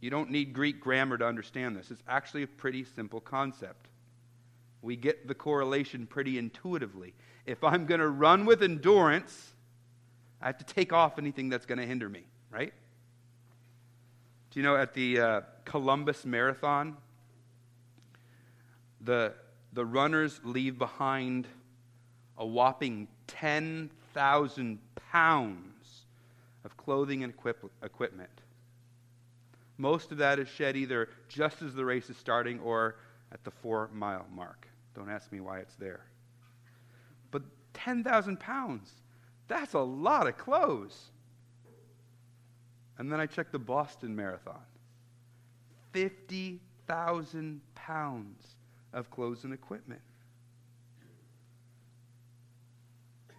you 0.00 0.11
don't 0.11 0.30
need 0.32 0.52
Greek 0.52 0.80
grammar 0.80 1.16
to 1.18 1.25
understand 1.25 1.76
this. 1.76 1.92
It's 1.92 2.02
actually 2.08 2.42
a 2.42 2.49
pretty 2.49 2.82
simple 2.82 3.20
concept. 3.20 3.87
We 4.82 4.96
get 4.96 5.28
the 5.28 5.35
correlation 5.37 6.08
pretty 6.08 6.37
intuitively. 6.37 7.14
If 7.46 7.62
I'm 7.64 7.86
going 7.86 8.00
to 8.00 8.08
run 8.08 8.44
with 8.44 8.62
endurance, 8.62 9.52
I 10.42 10.46
have 10.46 10.58
to 10.58 10.64
take 10.64 10.92
off 10.92 11.18
anything 11.18 11.48
that's 11.48 11.64
going 11.64 11.78
to 11.78 11.86
hinder 11.86 12.08
me, 12.08 12.24
right? 12.50 12.72
Do 14.50 14.60
you 14.60 14.64
know 14.64 14.76
at 14.76 14.94
the 14.94 15.20
uh, 15.20 15.40
Columbus 15.64 16.26
Marathon, 16.26 16.96
the 19.00 19.34
the 19.76 19.84
runners 19.84 20.40
leave 20.42 20.78
behind 20.78 21.46
a 22.38 22.46
whopping 22.46 23.08
10,000 23.26 24.78
pounds 25.12 26.04
of 26.64 26.76
clothing 26.78 27.22
and 27.22 27.32
equip- 27.32 27.70
equipment. 27.82 28.30
Most 29.76 30.12
of 30.12 30.18
that 30.18 30.38
is 30.38 30.48
shed 30.48 30.76
either 30.76 31.10
just 31.28 31.60
as 31.60 31.74
the 31.74 31.84
race 31.84 32.08
is 32.08 32.16
starting 32.16 32.58
or 32.60 32.96
at 33.32 33.44
the 33.44 33.50
four 33.50 33.90
mile 33.92 34.26
mark. 34.34 34.66
Don't 34.94 35.10
ask 35.10 35.30
me 35.30 35.40
why 35.40 35.58
it's 35.58 35.74
there. 35.74 36.06
But 37.76 37.83
10,000 37.83 38.40
pounds, 38.40 38.90
that's 39.49 39.75
a 39.75 39.80
lot 39.80 40.26
of 40.26 40.37
clothes. 40.37 41.11
And 42.99 43.12
then 43.12 43.21
I 43.21 43.26
checked 43.26 43.52
the 43.52 43.59
Boston 43.59 44.16
Marathon 44.16 44.61
50,000 45.92 47.61
pounds 47.75 48.47
of 48.92 49.11
clothes 49.11 49.45
and 49.45 49.52
equipment. 49.52 50.00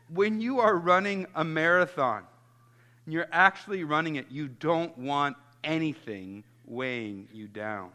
When 0.10 0.39
you 0.39 0.60
are 0.60 0.75
running 0.75 1.27
a 1.36 1.44
marathon, 1.44 2.24
and 3.06 3.13
you're 3.13 3.27
actually 3.32 3.84
running 3.84 4.15
it, 4.15 4.27
you 4.29 4.48
don't 4.48 4.98
want 4.98 5.36
anything 5.63 6.44
weighing 6.65 7.27
you 7.34 7.48
down. 7.48 7.89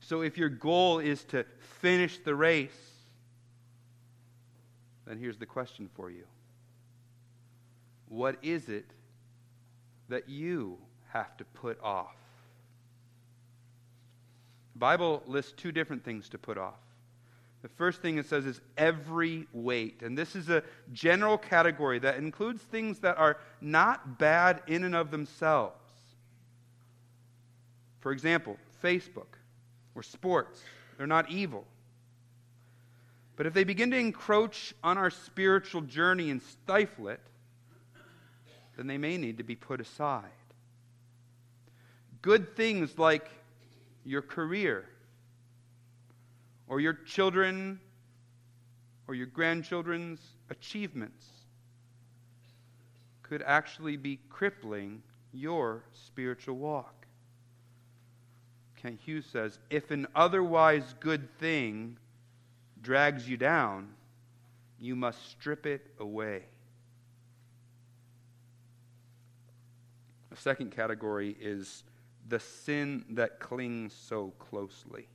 So 0.00 0.22
if 0.22 0.36
your 0.36 0.48
goal 0.48 0.98
is 0.98 1.24
to 1.24 1.44
finish 1.80 2.18
the 2.18 2.34
race, 2.34 2.97
then 5.08 5.18
here's 5.18 5.38
the 5.38 5.46
question 5.46 5.88
for 5.96 6.10
you 6.10 6.24
What 8.08 8.36
is 8.42 8.68
it 8.68 8.86
that 10.08 10.28
you 10.28 10.78
have 11.12 11.36
to 11.38 11.44
put 11.44 11.80
off? 11.82 12.16
The 14.74 14.78
Bible 14.78 15.22
lists 15.26 15.52
two 15.56 15.72
different 15.72 16.04
things 16.04 16.28
to 16.28 16.38
put 16.38 16.58
off. 16.58 16.78
The 17.62 17.68
first 17.68 18.00
thing 18.00 18.18
it 18.18 18.26
says 18.26 18.46
is 18.46 18.60
every 18.76 19.48
weight. 19.52 20.02
And 20.02 20.16
this 20.16 20.36
is 20.36 20.48
a 20.48 20.62
general 20.92 21.36
category 21.36 21.98
that 21.98 22.16
includes 22.16 22.62
things 22.62 23.00
that 23.00 23.18
are 23.18 23.38
not 23.60 24.18
bad 24.18 24.62
in 24.68 24.84
and 24.84 24.94
of 24.94 25.10
themselves. 25.10 25.74
For 27.98 28.12
example, 28.12 28.56
Facebook 28.82 29.26
or 29.96 30.04
sports, 30.04 30.62
they're 30.96 31.08
not 31.08 31.30
evil. 31.32 31.64
But 33.38 33.46
if 33.46 33.54
they 33.54 33.62
begin 33.62 33.92
to 33.92 33.96
encroach 33.96 34.74
on 34.82 34.98
our 34.98 35.10
spiritual 35.10 35.82
journey 35.82 36.30
and 36.30 36.42
stifle 36.42 37.06
it, 37.06 37.20
then 38.76 38.88
they 38.88 38.98
may 38.98 39.16
need 39.16 39.38
to 39.38 39.44
be 39.44 39.54
put 39.54 39.80
aside. 39.80 40.24
Good 42.20 42.56
things 42.56 42.98
like 42.98 43.30
your 44.04 44.22
career 44.22 44.86
or 46.66 46.80
your 46.80 46.94
children 46.94 47.78
or 49.06 49.14
your 49.14 49.26
grandchildren's 49.26 50.20
achievements 50.50 51.24
could 53.22 53.44
actually 53.46 53.96
be 53.96 54.18
crippling 54.30 55.00
your 55.32 55.84
spiritual 55.92 56.56
walk. 56.56 57.06
Kent 58.82 58.98
Hughes 59.04 59.26
says 59.26 59.60
if 59.70 59.92
an 59.92 60.08
otherwise 60.16 60.96
good 60.98 61.38
thing 61.38 61.98
drags 62.82 63.28
you 63.28 63.36
down, 63.36 63.88
you 64.78 64.94
must 64.94 65.30
strip 65.30 65.66
it 65.66 65.86
away. 65.98 66.44
The 70.30 70.36
second 70.36 70.70
category 70.70 71.36
is 71.40 71.82
the 72.28 72.38
sin 72.38 73.04
that 73.10 73.40
clings 73.40 73.94
so 73.94 74.32
closely. 74.38 75.08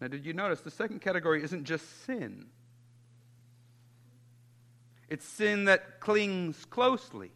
Now, 0.00 0.08
did 0.08 0.24
you 0.24 0.32
notice 0.32 0.60
the 0.60 0.70
second 0.70 1.00
category 1.00 1.42
isn't 1.42 1.64
just 1.64 2.04
sin? 2.04 2.46
It's 5.08 5.24
sin 5.24 5.64
that 5.64 6.00
clings 6.00 6.64
closely. 6.66 7.30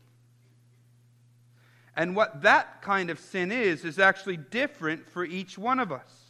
And 1.97 2.15
what 2.15 2.43
that 2.43 2.83
kind 2.83 3.11
of 3.11 3.19
sin 3.19 3.51
is, 3.51 3.85
is 3.85 3.99
actually 3.99 4.37
different 4.37 5.09
for 5.09 5.25
each 5.25 5.59
one 5.59 5.79
of 5.79 5.91
us. 5.93 6.22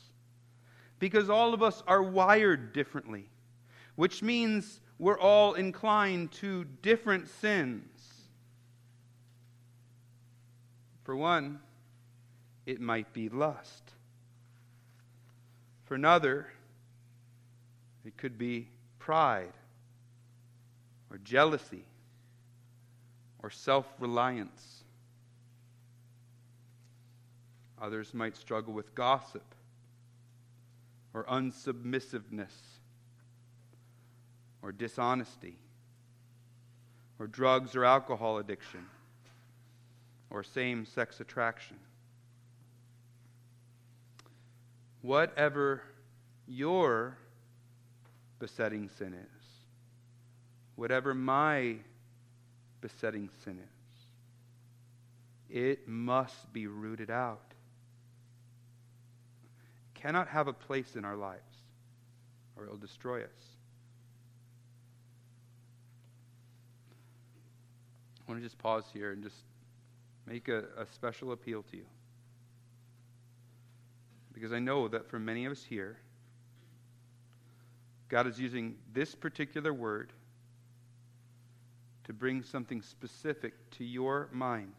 Because 1.03 1.29
all 1.29 1.53
of 1.53 1.65
us 1.65 1.83
are 1.89 2.01
wired 2.01 2.73
differently, 2.73 3.29
which 3.97 4.23
means 4.23 4.79
we're 5.01 5.19
all 5.19 5.55
inclined 5.55 6.31
to 6.35 6.63
different 6.81 7.27
sins. 7.27 8.29
For 11.03 11.17
one, 11.17 11.59
it 12.67 12.81
might 12.81 13.13
be 13.13 13.29
lust. 13.29 13.83
For 15.87 15.97
another, 15.97 16.47
it 18.05 18.17
could 18.17 18.39
be 18.39 18.69
pride 19.01 19.55
or 21.11 21.19
jealousy 21.19 21.85
or 23.43 23.51
self 23.51 23.87
reliance. 23.99 24.85
Others 27.81 28.15
might 28.15 28.37
struggle 28.37 28.73
with 28.73 28.95
gossip 28.95 29.43
or 31.15 31.25
unsubmissiveness 31.25 32.53
or 34.63 34.73
dishonesty 34.73 35.57
or 37.19 37.27
drugs 37.27 37.77
or 37.77 37.85
alcohol 37.85 38.39
addiction 38.39 38.87
or 40.31 40.43
same 40.43 40.87
sex 40.87 41.21
attraction. 41.21 41.77
Whatever 45.03 45.83
your 46.47 47.19
besetting 48.39 48.89
sin 48.99 49.15
is, 49.15 49.47
whatever 50.77 51.15
my 51.15 51.77
besetting 52.81 53.29
sin 53.45 53.59
is, 53.59 53.67
it 55.55 55.87
must 55.87 56.53
be 56.53 56.67
rooted 56.67 57.11
out. 57.11 57.52
Cannot 60.03 60.27
have 60.27 60.49
a 60.49 60.53
place 60.53 60.97
in 60.97 61.05
our 61.05 61.15
lives, 61.15 61.63
or 62.57 62.65
it 62.65 62.71
will 62.71 62.77
destroy 62.77 63.23
us. 63.23 63.31
I 68.19 68.31
want 68.33 68.43
to 68.43 68.45
just 68.45 68.59
pause 68.59 68.85
here 68.93 69.13
and 69.13 69.23
just 69.23 69.37
make 70.27 70.49
a, 70.49 70.65
a 70.77 70.87
special 70.93 71.31
appeal 71.31 71.63
to 71.71 71.77
you. 71.77 71.85
Because 74.33 74.53
I 74.53 74.59
know 74.59 74.89
that 74.89 75.09
for 75.09 75.21
many 75.21 75.45
of 75.45 75.53
us 75.53 75.63
here, 75.63 75.99
God 78.09 78.27
is 78.27 78.41
using 78.41 78.75
this 78.93 79.15
particular 79.15 79.73
word 79.73 80.13
to 82.05 82.13
bring 82.13 82.43
something 82.43 82.83
specific 82.83 83.55
to 83.79 83.85
your 83.85 84.29
mind. 84.33 84.75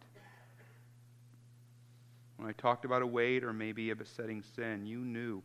When 2.38 2.48
I 2.50 2.52
talked 2.54 2.86
about 2.86 3.02
a 3.02 3.08
weight 3.08 3.44
or 3.44 3.54
maybe 3.54 3.90
a 3.92 3.96
besetting 3.96 4.44
sin, 4.56 4.86
you 4.86 5.00
knew 5.00 5.42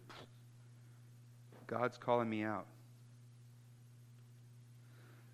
God's 1.67 1.97
calling 1.99 2.29
me 2.29 2.43
out. 2.43 2.67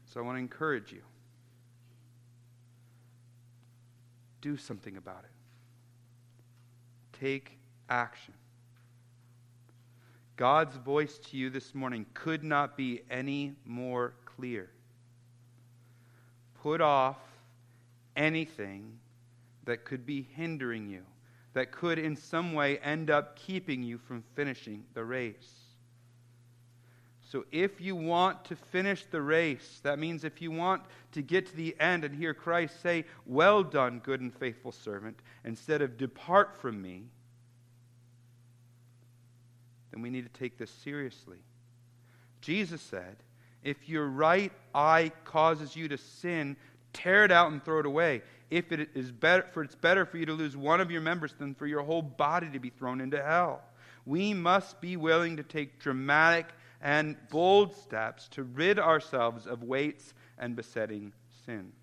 So 0.06 0.20
I 0.20 0.22
want 0.22 0.36
to 0.36 0.40
encourage 0.40 0.92
you. 0.92 1.02
Do 4.40 4.56
something 4.56 4.96
about 4.96 5.24
it. 5.24 7.18
Take 7.18 7.58
action. 7.88 8.34
God's 10.36 10.76
voice 10.76 11.18
to 11.30 11.36
you 11.36 11.48
this 11.48 11.74
morning 11.74 12.06
could 12.12 12.42
not 12.42 12.76
be 12.76 13.02
any 13.10 13.54
more 13.64 14.14
clear. 14.24 14.68
Put 16.62 16.80
off 16.80 17.18
anything 18.16 18.98
that 19.64 19.84
could 19.84 20.04
be 20.04 20.26
hindering 20.34 20.88
you, 20.88 21.02
that 21.54 21.72
could 21.72 21.98
in 21.98 22.16
some 22.16 22.52
way 22.52 22.78
end 22.78 23.10
up 23.10 23.36
keeping 23.36 23.82
you 23.82 23.96
from 23.96 24.22
finishing 24.34 24.84
the 24.92 25.04
race. 25.04 25.64
So, 27.34 27.44
if 27.50 27.80
you 27.80 27.96
want 27.96 28.44
to 28.44 28.54
finish 28.56 29.06
the 29.06 29.20
race, 29.20 29.80
that 29.82 29.98
means 29.98 30.22
if 30.22 30.40
you 30.40 30.52
want 30.52 30.82
to 31.12 31.22
get 31.22 31.46
to 31.46 31.56
the 31.56 31.74
end 31.80 32.04
and 32.04 32.14
hear 32.14 32.34
Christ 32.34 32.80
say, 32.80 33.06
Well 33.26 33.64
done, 33.64 34.00
good 34.04 34.20
and 34.20 34.32
faithful 34.32 34.70
servant, 34.70 35.18
instead 35.44 35.82
of 35.82 35.96
depart 35.96 36.56
from 36.56 36.80
me, 36.80 37.04
then 39.90 40.02
we 40.02 40.10
need 40.10 40.32
to 40.32 40.38
take 40.38 40.58
this 40.58 40.70
seriously. 40.70 41.38
Jesus 42.40 42.82
said, 42.82 43.16
If 43.64 43.88
your 43.88 44.06
right 44.06 44.52
eye 44.74 45.10
causes 45.24 45.74
you 45.74 45.88
to 45.88 45.98
sin, 45.98 46.56
tear 46.92 47.24
it 47.24 47.32
out 47.32 47.50
and 47.50 47.64
throw 47.64 47.80
it 47.80 47.86
away. 47.86 48.22
If 48.50 48.72
it 48.72 48.90
is 48.94 49.10
better, 49.10 49.46
for 49.52 49.62
it's 49.62 49.74
better 49.74 50.04
for 50.04 50.18
you 50.18 50.26
to 50.26 50.32
lose 50.32 50.56
one 50.56 50.80
of 50.80 50.90
your 50.90 51.00
members 51.00 51.34
than 51.38 51.54
for 51.54 51.66
your 51.66 51.82
whole 51.82 52.02
body 52.02 52.50
to 52.50 52.58
be 52.58 52.70
thrown 52.70 53.00
into 53.00 53.22
hell. 53.22 53.62
We 54.06 54.34
must 54.34 54.80
be 54.80 54.96
willing 54.96 55.36
to 55.38 55.42
take 55.42 55.78
dramatic 55.78 56.46
and 56.82 57.16
bold 57.30 57.74
steps 57.74 58.28
to 58.28 58.42
rid 58.42 58.78
ourselves 58.78 59.46
of 59.46 59.62
weights 59.62 60.12
and 60.38 60.54
besetting 60.54 61.12
sins. 61.46 61.74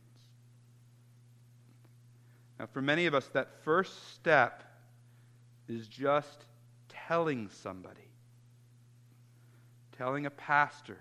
Now, 2.59 2.67
for 2.67 2.81
many 2.81 3.07
of 3.07 3.15
us, 3.15 3.27
that 3.29 3.63
first 3.63 4.13
step 4.13 4.63
is 5.67 5.87
just 5.87 6.45
telling 6.89 7.49
somebody, 7.49 8.07
telling 9.97 10.27
a 10.27 10.29
pastor 10.29 10.99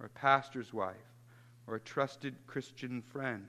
or 0.00 0.06
a 0.06 0.10
pastor's 0.10 0.72
wife 0.72 0.96
or 1.66 1.74
a 1.74 1.80
trusted 1.80 2.34
Christian 2.46 3.02
friend. 3.02 3.46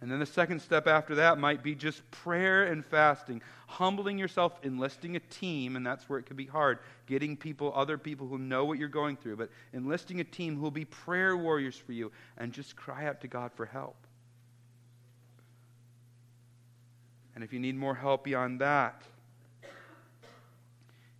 And 0.00 0.10
then 0.10 0.18
the 0.18 0.26
second 0.26 0.60
step 0.60 0.86
after 0.86 1.14
that 1.14 1.38
might 1.38 1.62
be 1.62 1.74
just 1.74 2.08
prayer 2.10 2.64
and 2.64 2.84
fasting, 2.84 3.40
humbling 3.66 4.18
yourself, 4.18 4.58
enlisting 4.62 5.16
a 5.16 5.20
team, 5.20 5.74
and 5.74 5.86
that's 5.86 6.08
where 6.08 6.18
it 6.18 6.26
can 6.26 6.36
be 6.36 6.44
hard, 6.44 6.80
getting 7.06 7.34
people, 7.36 7.72
other 7.74 7.96
people 7.96 8.26
who 8.26 8.38
know 8.38 8.66
what 8.66 8.78
you're 8.78 8.88
going 8.88 9.16
through, 9.16 9.36
but 9.36 9.50
enlisting 9.72 10.20
a 10.20 10.24
team 10.24 10.56
who 10.56 10.62
will 10.62 10.70
be 10.70 10.84
prayer 10.84 11.36
warriors 11.36 11.76
for 11.76 11.92
you 11.92 12.12
and 12.36 12.52
just 12.52 12.76
cry 12.76 13.06
out 13.06 13.22
to 13.22 13.28
God 13.28 13.52
for 13.54 13.64
help. 13.64 13.96
And 17.34 17.42
if 17.42 17.52
you 17.52 17.58
need 17.58 17.76
more 17.76 17.94
help 17.94 18.24
beyond 18.24 18.60
that, 18.60 19.02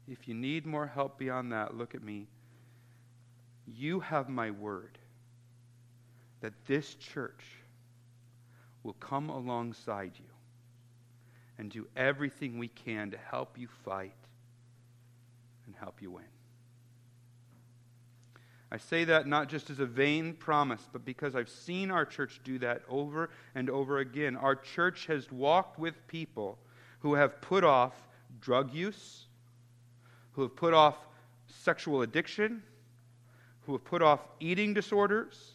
if 0.09 0.29
you 0.29 0.35
need 0.35 0.67
more 0.67 0.87
help 0.87 1.19
beyond 1.19 1.53
that, 1.53 1.77
look 1.77 1.95
at 1.95 2.03
me. 2.03 2.27
You 3.67 4.01
have 4.01 4.29
my 4.29 4.51
word 4.51 4.99
that 6.41 6.53
this 6.67 6.95
church 6.95 7.45
will 8.87 8.95
come 8.95 9.29
alongside 9.29 10.13
you 10.17 10.25
and 11.59 11.71
do 11.71 11.89
everything 11.97 12.57
we 12.57 12.69
can 12.69 13.11
to 13.11 13.19
help 13.19 13.59
you 13.59 13.67
fight 13.85 14.15
and 15.67 15.75
help 15.75 16.01
you 16.01 16.13
win. 16.13 16.25
I 18.71 18.77
say 18.77 19.05
that 19.05 19.27
not 19.27 19.49
just 19.49 19.71
as 19.71 19.81
a 19.81 19.87
vain 19.87 20.35
promise, 20.35 20.83
but 20.93 21.05
because 21.05 21.35
I've 21.35 21.49
seen 21.49 21.91
our 21.91 22.05
church 22.05 22.41
do 22.45 22.59
that 22.61 22.83
over 22.89 23.31
and 23.55 23.69
over 23.71 23.99
again. 23.99 24.37
Our 24.37 24.55
church 24.55 25.07
has 25.07 25.31
walked 25.33 25.79
with 25.79 25.95
people 26.07 26.59
who 27.01 27.15
have 27.15 27.41
put 27.41 27.65
off 27.65 27.95
drug 28.41 28.73
use, 28.73 29.25
who 30.33 30.43
have 30.43 30.55
put 30.55 30.75
off 30.75 30.97
sexual 31.49 32.03
addiction, 32.03 32.63
who 33.63 33.73
have 33.73 33.85
put 33.85 34.03
off 34.03 34.21
eating 34.39 34.75
disorders, 34.75 35.53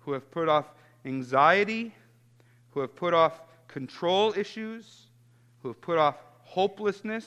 who 0.00 0.12
have 0.12 0.30
put 0.30 0.48
off 0.48 0.66
anxiety, 1.04 1.94
who 2.72 2.80
have 2.80 2.94
put 2.94 3.14
off 3.14 3.40
control 3.68 4.32
issues, 4.36 5.06
who 5.62 5.68
have 5.68 5.80
put 5.80 5.98
off 5.98 6.16
hopelessness. 6.42 7.26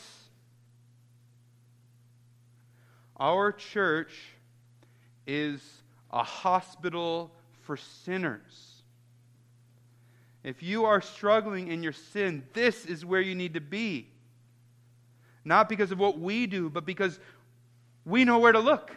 Our 3.17 3.51
church 3.51 4.13
is 5.25 5.61
a 6.11 6.23
hospital 6.23 7.31
for 7.61 7.77
sinners. 7.77 8.73
If 10.43 10.61
you 10.61 10.85
are 10.85 10.99
struggling 11.01 11.69
in 11.69 11.81
your 11.81 11.93
sin, 11.93 12.43
this 12.53 12.85
is 12.85 13.05
where 13.05 13.21
you 13.21 13.33
need 13.33 13.53
to 13.53 13.61
be. 13.61 14.07
Not 15.45 15.69
because 15.69 15.91
of 15.91 15.99
what 15.99 16.19
we 16.19 16.47
do, 16.47 16.69
but 16.69 16.85
because 16.85 17.19
we 18.05 18.25
know 18.25 18.39
where 18.39 18.51
to 18.51 18.59
look. 18.59 18.91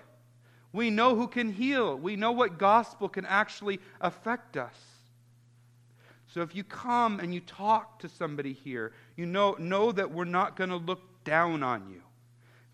We 0.73 0.91
know 0.91 1.15
who 1.15 1.29
can 1.29 1.53
heal. 1.53 1.97
We 1.97 2.17
know 2.17 2.33
what 2.33 2.59
gospel 2.59 3.09
can 3.09 3.25
actually 3.25 3.81
affect 4.01 4.57
us. 4.57 4.75
So 6.37 6.43
if 6.43 6.55
you 6.55 6.65
come 6.65 7.19
and 7.21 7.33
you 7.33 7.41
talk 7.41 7.99
to 8.01 8.11
somebody 8.11 8.53
here, 8.53 8.93
you 9.17 9.25
know, 9.25 9.57
know 9.59 9.91
that 9.91 10.11
we're 10.11 10.27
not 10.27 10.55
going 10.55 10.69
to 10.69 10.77
look 10.77 11.01
down 11.25 11.63
on 11.63 11.89
you. 11.89 12.03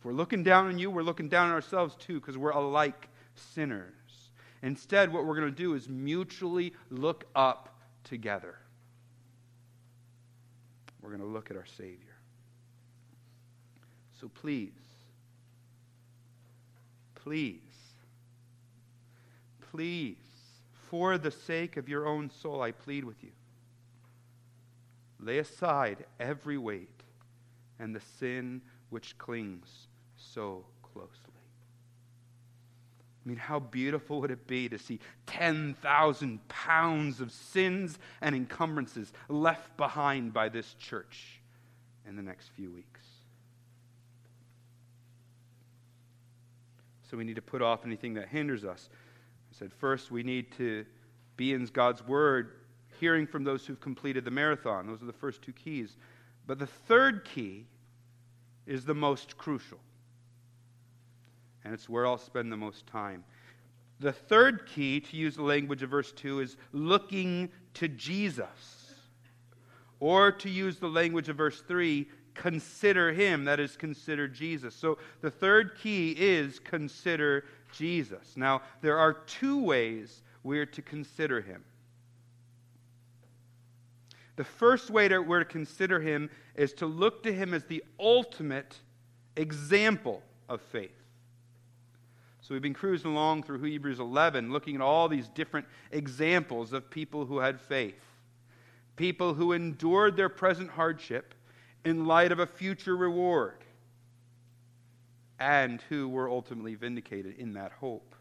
If 0.01 0.05
we're 0.05 0.15
looking 0.15 0.43
down 0.43 0.67
on 0.67 0.81
you, 0.81 0.91
we're 0.91 1.05
looking 1.05 1.29
down 1.29 1.47
on 1.47 1.53
ourselves 1.53 1.95
too, 1.95 2.19
because 2.19 2.37
we're 2.37 2.51
alike 2.51 3.09
sinners. 3.37 4.33
Instead, 4.63 5.13
what 5.13 5.25
we're 5.25 5.37
going 5.37 5.49
to 5.49 5.57
do 5.57 5.75
is 5.75 5.89
mutually 5.89 6.73
look 6.91 7.25
up 7.37 7.79
together. 8.03 8.57
We're 11.01 11.11
going 11.11 11.21
to 11.21 11.27
look 11.29 11.49
at 11.53 11.57
our 11.57 11.65
Savior. 11.65 12.17
So 14.21 14.29
please, 14.29 14.73
please, 17.15 17.61
please, 19.71 20.17
for 20.91 21.17
the 21.17 21.31
sake 21.31 21.77
of 21.77 21.89
your 21.89 22.09
own 22.09 22.29
soul, 22.29 22.61
I 22.61 22.73
plead 22.73 23.05
with 23.05 23.23
you. 23.23 23.31
Lay 25.23 25.39
aside 25.39 26.05
every 26.19 26.59
weight 26.59 27.03
and 27.79 27.95
the 27.95 28.03
sin 28.19 28.61
which 28.91 29.17
clings 29.19 29.87
so 30.17 30.65
closely. 30.83 31.33
I 33.25 33.29
mean, 33.29 33.39
how 33.39 33.61
beautiful 33.61 34.21
would 34.21 34.33
it 34.33 34.49
be 34.49 34.69
to 34.69 34.79
see 34.79 34.99
10,000 35.27 36.49
pounds 36.49 37.21
of 37.21 37.31
sins 37.31 37.99
and 38.21 38.35
encumbrances 38.35 39.13
left 39.29 39.77
behind 39.77 40.33
by 40.33 40.49
this 40.49 40.75
church 40.75 41.41
in 42.07 42.17
the 42.17 42.23
next 42.23 42.49
few 42.49 42.71
weeks? 42.71 43.01
So 47.09 47.17
we 47.17 47.23
need 47.23 47.37
to 47.37 47.43
put 47.43 47.63
off 47.63 47.87
anything 47.87 48.15
that 48.15 48.29
hinders 48.29 48.65
us. 48.65 48.89
I 49.53 49.59
said, 49.59 49.73
first, 49.73 50.11
we 50.11 50.25
need 50.25 50.51
to 50.57 50.85
be 51.37 51.53
in 51.53 51.67
God's 51.67 52.05
Word, 52.05 52.53
hearing 53.03 53.27
from 53.27 53.43
those 53.43 53.67
who've 53.67 53.81
completed 53.81 54.25
the 54.25 54.31
marathon. 54.31 54.87
Those 54.87 55.03
are 55.03 55.07
the 55.07 55.13
first 55.13 55.43
two 55.43 55.53
keys. 55.53 55.97
But 56.47 56.59
the 56.59 56.67
third 56.67 57.25
key 57.25 57.67
is 58.67 58.85
the 58.85 58.95
most 58.95 59.37
crucial 59.37 59.81
and 61.65 61.75
it's 61.75 61.89
where 61.89 62.07
I'll 62.07 62.19
spend 62.19 62.51
the 62.51 62.57
most 62.57 62.87
time. 62.87 63.25
The 64.01 64.13
third 64.13 64.67
key, 64.67 65.01
to 65.01 65.17
use 65.17 65.37
the 65.37 65.43
language 65.43 65.83
of 65.83 65.91
verse 65.91 66.13
2, 66.13 66.41
is 66.41 66.57
looking 66.73 67.51
to 67.75 67.89
Jesus. 67.89 68.95
Or 70.01 70.33
to 70.33 70.51
use 70.51 70.79
the 70.79 70.89
language 70.89 71.29
of 71.29 71.37
verse 71.37 71.61
3, 71.61 72.09
consider 72.35 73.13
him. 73.13 73.45
That 73.45 73.61
is, 73.61 73.77
consider 73.77 74.27
Jesus. 74.27 74.75
So 74.75 74.99
the 75.21 75.31
third 75.31 75.79
key 75.81 76.17
is 76.19 76.59
consider 76.59 77.45
Jesus. 77.73 78.37
Now, 78.37 78.63
there 78.81 78.99
are 78.99 79.13
two 79.13 79.63
ways 79.63 80.23
we're 80.43 80.67
to 80.67 80.83
consider 80.83 81.41
him. 81.41 81.63
The 84.37 84.45
first 84.45 84.91
way 84.91 85.09
that 85.09 85.27
we're 85.27 85.41
to 85.41 85.45
consider 85.45 86.01
him 86.01 86.31
is 86.55 86.73
to 86.75 86.87
look 86.87 87.23
to 87.25 87.33
him 87.33 87.53
as 87.53 87.65
the 87.65 87.85
ultimate 88.01 88.79
example 89.37 90.23
of 90.49 90.61
faith. 90.61 90.91
So 92.41 92.55
we've 92.55 92.63
been 92.63 92.75
cruising 92.75 93.13
along 93.13 93.45
through 93.45 93.63
Hebrews 93.63 94.01
11, 94.01 94.53
looking 94.53 94.75
at 94.75 94.81
all 94.81 95.09
these 95.09 95.29
different 95.29 95.67
examples 95.93 96.73
of 96.73 96.91
people 96.91 97.25
who 97.25 97.39
had 97.39 97.61
faith, 97.61 98.03
people 98.97 99.35
who 99.35 99.53
endured 99.53 100.17
their 100.17 100.29
present 100.29 100.71
hardship 100.71 101.35
in 101.85 102.07
light 102.07 102.33
of 102.33 102.41
a 102.41 102.47
future 102.47 102.97
reward, 102.97 103.59
and 105.39 105.81
who 105.89 106.09
were 106.09 106.29
ultimately 106.29 106.75
vindicated 106.75 107.37
in 107.39 107.53
that 107.55 107.73
hope. 107.73 108.15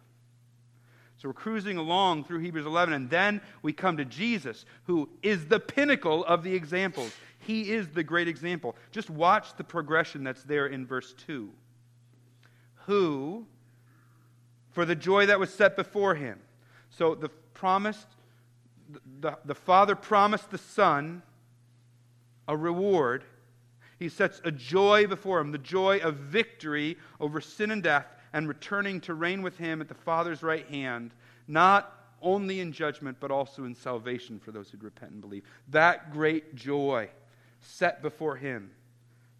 So 1.21 1.29
we're 1.29 1.33
cruising 1.33 1.77
along 1.77 2.23
through 2.23 2.39
Hebrews 2.39 2.65
11, 2.65 2.95
and 2.95 3.07
then 3.07 3.41
we 3.61 3.73
come 3.73 3.97
to 3.97 4.05
Jesus, 4.05 4.65
who 4.85 5.07
is 5.21 5.45
the 5.45 5.59
pinnacle 5.59 6.25
of 6.25 6.41
the 6.41 6.55
examples. 6.55 7.13
He 7.37 7.71
is 7.71 7.89
the 7.89 8.03
great 8.03 8.27
example. 8.27 8.75
Just 8.91 9.11
watch 9.11 9.55
the 9.55 9.63
progression 9.63 10.23
that's 10.23 10.41
there 10.41 10.65
in 10.65 10.83
verse 10.83 11.13
2. 11.27 11.51
Who 12.87 13.45
for 14.71 14.83
the 14.83 14.95
joy 14.95 15.27
that 15.27 15.39
was 15.39 15.53
set 15.53 15.75
before 15.75 16.15
him. 16.15 16.39
So 16.89 17.13
the 17.13 17.29
promised, 17.53 18.07
the, 19.19 19.37
the 19.45 19.53
Father 19.53 19.95
promised 19.95 20.49
the 20.49 20.57
Son 20.57 21.21
a 22.47 22.57
reward. 22.57 23.25
He 23.99 24.09
sets 24.09 24.41
a 24.43 24.51
joy 24.51 25.05
before 25.05 25.39
him, 25.39 25.51
the 25.51 25.59
joy 25.59 25.99
of 25.99 26.15
victory 26.15 26.97
over 27.19 27.41
sin 27.41 27.69
and 27.69 27.83
death, 27.83 28.07
and 28.33 28.47
returning 28.47 29.01
to 29.01 29.13
reign 29.13 29.41
with 29.41 29.57
him 29.57 29.81
at 29.81 29.87
the 29.87 29.93
Father's 29.93 30.43
right 30.43 30.67
hand, 30.67 31.11
not 31.47 31.97
only 32.21 32.59
in 32.59 32.71
judgment, 32.71 33.17
but 33.19 33.31
also 33.31 33.65
in 33.65 33.75
salvation 33.75 34.39
for 34.39 34.51
those 34.51 34.69
who 34.69 34.77
repent 34.79 35.11
and 35.11 35.21
believe. 35.21 35.43
That 35.69 36.13
great 36.13 36.55
joy 36.55 37.09
set 37.59 38.01
before 38.01 38.35
him, 38.35 38.71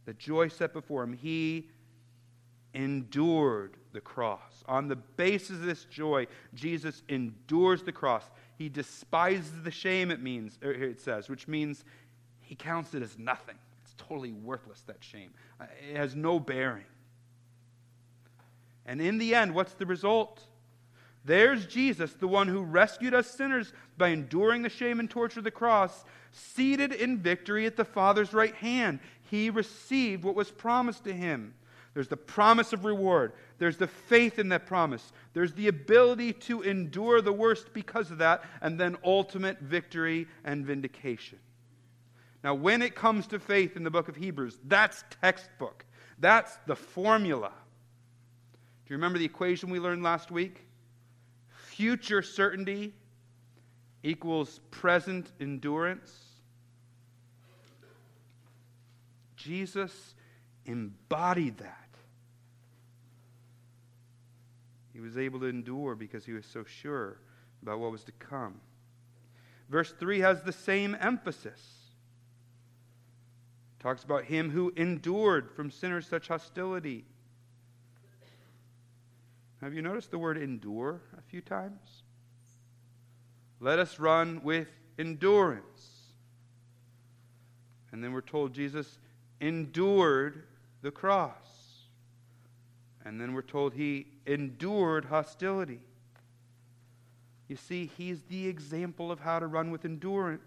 the 0.05 0.13
joy 0.13 0.47
set 0.47 0.73
before 0.73 1.03
him, 1.03 1.13
he 1.13 1.69
endured 2.73 3.75
the 3.91 4.01
cross. 4.01 4.63
On 4.67 4.87
the 4.87 4.95
basis 4.95 5.51
of 5.51 5.61
this 5.61 5.85
joy, 5.85 6.27
Jesus 6.53 7.03
endures 7.09 7.83
the 7.83 7.91
cross. 7.91 8.23
He 8.57 8.69
despises 8.69 9.63
the 9.63 9.71
shame, 9.71 10.11
it 10.11 10.21
means, 10.21 10.57
it 10.61 10.99
says, 11.01 11.29
which 11.29 11.47
means 11.47 11.83
he 12.41 12.55
counts 12.55 12.93
it 12.93 13.03
as 13.03 13.17
nothing. 13.17 13.55
It's 13.83 13.95
totally 13.97 14.31
worthless, 14.31 14.81
that 14.87 14.97
shame. 15.01 15.31
Uh, 15.59 15.65
it 15.89 15.97
has 15.97 16.15
no 16.15 16.39
bearing. 16.39 16.85
And 18.85 19.01
in 19.01 19.17
the 19.17 19.35
end, 19.35 19.53
what's 19.53 19.73
the 19.73 19.85
result? 19.85 20.41
There's 21.23 21.67
Jesus, 21.67 22.13
the 22.13 22.27
one 22.27 22.47
who 22.47 22.63
rescued 22.63 23.13
us 23.13 23.29
sinners 23.29 23.73
by 23.97 24.09
enduring 24.09 24.63
the 24.63 24.69
shame 24.69 24.99
and 24.99 25.09
torture 25.09 25.39
of 25.39 25.43
the 25.43 25.51
cross, 25.51 26.03
seated 26.31 26.91
in 26.91 27.19
victory 27.19 27.65
at 27.65 27.75
the 27.75 27.85
Father's 27.85 28.33
right 28.33 28.55
hand. 28.55 28.99
He 29.29 29.49
received 29.49 30.23
what 30.23 30.35
was 30.35 30.49
promised 30.49 31.03
to 31.03 31.13
him. 31.13 31.53
There's 31.93 32.07
the 32.07 32.17
promise 32.17 32.73
of 32.73 32.85
reward. 32.85 33.33
There's 33.59 33.77
the 33.77 33.87
faith 33.87 34.39
in 34.39 34.49
that 34.49 34.65
promise. 34.65 35.11
There's 35.33 35.53
the 35.53 35.67
ability 35.67 36.33
to 36.33 36.61
endure 36.61 37.21
the 37.21 37.33
worst 37.33 37.73
because 37.73 38.11
of 38.11 38.19
that, 38.19 38.43
and 38.61 38.79
then 38.79 38.97
ultimate 39.03 39.59
victory 39.59 40.27
and 40.43 40.65
vindication. 40.65 41.37
Now, 42.43 42.55
when 42.55 42.81
it 42.81 42.95
comes 42.95 43.27
to 43.27 43.39
faith 43.39 43.75
in 43.75 43.83
the 43.83 43.91
book 43.91 44.07
of 44.09 44.15
Hebrews, 44.15 44.57
that's 44.65 45.03
textbook. 45.21 45.85
That's 46.17 46.57
the 46.65 46.75
formula. 46.75 47.51
You 48.91 48.97
remember 48.97 49.19
the 49.19 49.25
equation 49.25 49.69
we 49.69 49.79
learned 49.79 50.03
last 50.03 50.31
week? 50.31 50.65
Future 51.47 52.21
certainty 52.21 52.93
equals 54.03 54.59
present 54.69 55.31
endurance. 55.39 56.13
Jesus 59.37 60.13
embodied 60.65 61.59
that. 61.59 61.87
He 64.91 64.99
was 64.99 65.17
able 65.17 65.39
to 65.39 65.45
endure 65.45 65.95
because 65.95 66.25
he 66.25 66.33
was 66.33 66.45
so 66.45 66.65
sure 66.65 67.17
about 67.61 67.79
what 67.79 67.93
was 67.93 68.03
to 68.03 68.11
come. 68.11 68.59
Verse 69.69 69.93
3 69.93 70.19
has 70.19 70.43
the 70.43 70.51
same 70.51 70.97
emphasis. 70.99 71.61
It 73.79 73.83
talks 73.83 74.03
about 74.03 74.25
him 74.25 74.49
who 74.49 74.73
endured 74.75 75.49
from 75.55 75.71
sinners 75.71 76.07
such 76.07 76.27
hostility. 76.27 77.05
Have 79.61 79.73
you 79.75 79.81
noticed 79.81 80.09
the 80.09 80.17
word 80.17 80.37
endure 80.37 81.01
a 81.17 81.21
few 81.21 81.41
times? 81.41 82.03
Let 83.59 83.77
us 83.77 83.99
run 83.99 84.41
with 84.43 84.67
endurance. 84.97 86.01
And 87.91 88.03
then 88.03 88.11
we're 88.11 88.21
told 88.21 88.53
Jesus 88.53 88.97
endured 89.39 90.43
the 90.81 90.91
cross. 90.91 91.35
And 93.05 93.21
then 93.21 93.33
we're 93.33 93.41
told 93.43 93.73
he 93.73 94.07
endured 94.25 95.05
hostility. 95.05 95.79
You 97.47 97.55
see, 97.55 97.91
he's 97.97 98.21
the 98.23 98.47
example 98.47 99.11
of 99.11 99.19
how 99.19 99.39
to 99.39 99.45
run 99.45 99.69
with 99.71 99.85
endurance. 99.85 100.41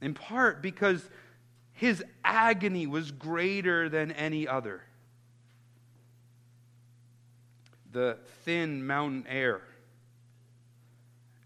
In 0.00 0.14
part 0.14 0.62
because 0.62 1.08
his 1.72 2.02
agony 2.24 2.86
was 2.86 3.12
greater 3.12 3.88
than 3.88 4.10
any 4.12 4.48
other. 4.48 4.82
The 7.92 8.18
thin 8.44 8.86
mountain 8.86 9.26
air 9.28 9.60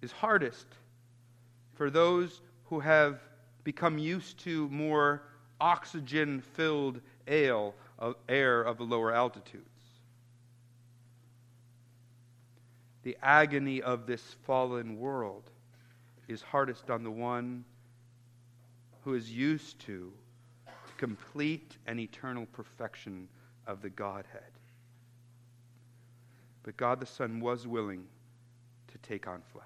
is 0.01 0.13
hardest 0.13 0.67
for 1.75 1.91
those 1.91 2.41
who 2.67 2.81
have 2.81 3.21
become 3.65 3.99
used 3.99 4.39
to 4.41 4.69
more 4.69 5.23
oxygen 5.61 6.41
filled 6.41 7.01
air 7.27 7.73
of 7.99 8.79
the 8.79 8.85
lower 8.85 9.13
altitudes. 9.13 9.65
The 13.03 13.17
agony 13.23 13.83
of 13.83 14.07
this 14.07 14.37
fallen 14.45 14.99
world 14.99 15.51
is 16.29 16.43
hardest 16.43 16.91
on 16.91 17.03
the 17.03 17.11
one 17.11 17.65
who 19.03 19.15
is 19.15 19.31
used 19.31 19.79
to 19.81 20.13
complete 20.97 21.77
and 21.87 22.01
eternal 22.01 22.47
perfection 22.47 23.29
of 23.67 23.83
the 23.83 23.91
Godhead. 23.91 24.43
But 26.67 26.77
God 26.77 27.01
the 27.01 27.07
Son 27.07 27.41
was 27.41 27.67
willing 27.67 28.05
to 28.89 28.99
take 28.99 29.27
on 29.27 29.41
flesh, 29.51 29.65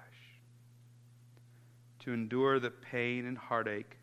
to 1.99 2.13
endure 2.13 2.61
the 2.61 2.71
pain 2.71 3.25
and 3.25 3.37
heartache 3.37 3.97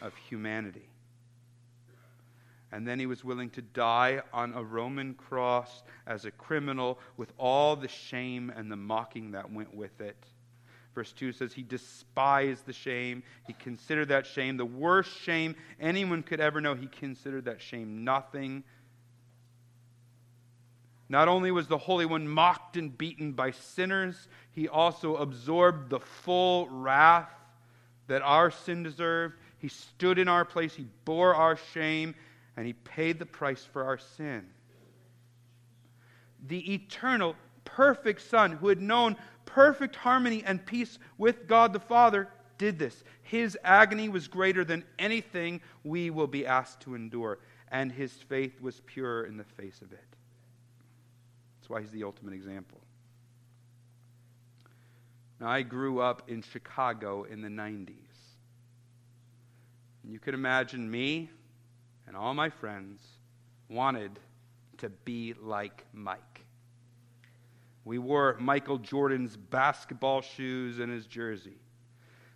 of 0.00 0.14
humanity 0.14 0.88
and 2.72 2.88
then 2.88 2.98
he 2.98 3.06
was 3.06 3.22
willing 3.22 3.50
to 3.50 3.62
die 3.62 4.22
on 4.32 4.54
a 4.54 4.64
Roman 4.64 5.12
cross 5.14 5.82
as 6.06 6.24
a 6.24 6.30
criminal 6.30 6.98
with 7.18 7.32
all 7.38 7.76
the 7.76 7.88
shame 7.88 8.50
and 8.56 8.72
the 8.72 8.76
mocking 8.76 9.32
that 9.32 9.52
went 9.52 9.74
with 9.74 10.00
it. 10.00 10.16
Verse 10.94 11.12
2 11.12 11.32
says 11.32 11.52
he 11.52 11.62
despised 11.62 12.66
the 12.66 12.72
shame. 12.72 13.22
He 13.46 13.52
considered 13.52 14.08
that 14.08 14.26
shame 14.26 14.56
the 14.56 14.64
worst 14.64 15.18
shame 15.20 15.54
anyone 15.80 16.22
could 16.22 16.40
ever 16.40 16.60
know. 16.60 16.74
He 16.74 16.86
considered 16.86 17.44
that 17.44 17.60
shame 17.60 18.04
nothing. 18.04 18.64
Not 21.12 21.28
only 21.28 21.50
was 21.50 21.68
the 21.68 21.76
Holy 21.76 22.06
One 22.06 22.26
mocked 22.26 22.78
and 22.78 22.96
beaten 22.96 23.32
by 23.32 23.50
sinners, 23.50 24.28
he 24.52 24.66
also 24.66 25.16
absorbed 25.16 25.90
the 25.90 26.00
full 26.00 26.66
wrath 26.70 27.28
that 28.06 28.22
our 28.22 28.50
sin 28.50 28.82
deserved. 28.82 29.34
He 29.58 29.68
stood 29.68 30.18
in 30.18 30.26
our 30.26 30.46
place, 30.46 30.74
he 30.74 30.86
bore 31.04 31.34
our 31.34 31.58
shame, 31.74 32.14
and 32.56 32.66
he 32.66 32.72
paid 32.72 33.18
the 33.18 33.26
price 33.26 33.62
for 33.62 33.84
our 33.84 33.98
sin. 33.98 34.46
the 36.48 36.72
eternal, 36.72 37.36
perfect 37.66 38.22
Son 38.22 38.52
who 38.52 38.68
had 38.68 38.80
known 38.80 39.14
perfect 39.44 39.96
harmony 39.96 40.42
and 40.46 40.64
peace 40.64 40.98
with 41.18 41.46
God 41.46 41.74
the 41.74 41.78
Father, 41.78 42.26
did 42.56 42.78
this. 42.78 43.04
His 43.20 43.58
agony 43.62 44.08
was 44.08 44.28
greater 44.28 44.64
than 44.64 44.82
anything 44.98 45.60
we 45.84 46.08
will 46.08 46.26
be 46.26 46.46
asked 46.46 46.80
to 46.80 46.94
endure, 46.94 47.38
and 47.70 47.92
his 47.92 48.12
faith 48.12 48.62
was 48.62 48.80
pure 48.86 49.24
in 49.24 49.36
the 49.36 49.44
face 49.44 49.82
of 49.82 49.92
it. 49.92 50.11
Why 51.72 51.80
he's 51.80 51.90
the 51.90 52.04
ultimate 52.04 52.34
example. 52.34 52.82
Now, 55.40 55.48
I 55.48 55.62
grew 55.62 56.02
up 56.02 56.28
in 56.28 56.42
Chicago 56.42 57.22
in 57.22 57.40
the 57.40 57.48
90s. 57.48 57.94
And 60.02 60.12
you 60.12 60.18
can 60.18 60.34
imagine 60.34 60.90
me 60.90 61.30
and 62.06 62.14
all 62.14 62.34
my 62.34 62.50
friends 62.50 63.00
wanted 63.70 64.10
to 64.76 64.90
be 64.90 65.32
like 65.40 65.86
Mike. 65.94 66.44
We 67.86 67.96
wore 67.96 68.36
Michael 68.38 68.76
Jordan's 68.76 69.38
basketball 69.38 70.20
shoes 70.20 70.78
and 70.78 70.92
his 70.92 71.06
jersey. 71.06 71.56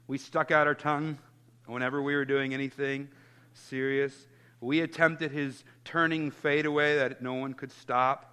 We 0.06 0.16
stuck 0.16 0.50
out 0.50 0.66
our 0.66 0.74
tongue 0.74 1.18
whenever 1.66 2.00
we 2.00 2.16
were 2.16 2.24
doing 2.24 2.54
anything 2.54 3.10
serious. 3.52 4.28
We 4.62 4.80
attempted 4.80 5.30
his 5.30 5.62
turning 5.84 6.30
fadeaway 6.30 6.96
that 6.96 7.20
no 7.20 7.34
one 7.34 7.52
could 7.52 7.70
stop. 7.70 8.32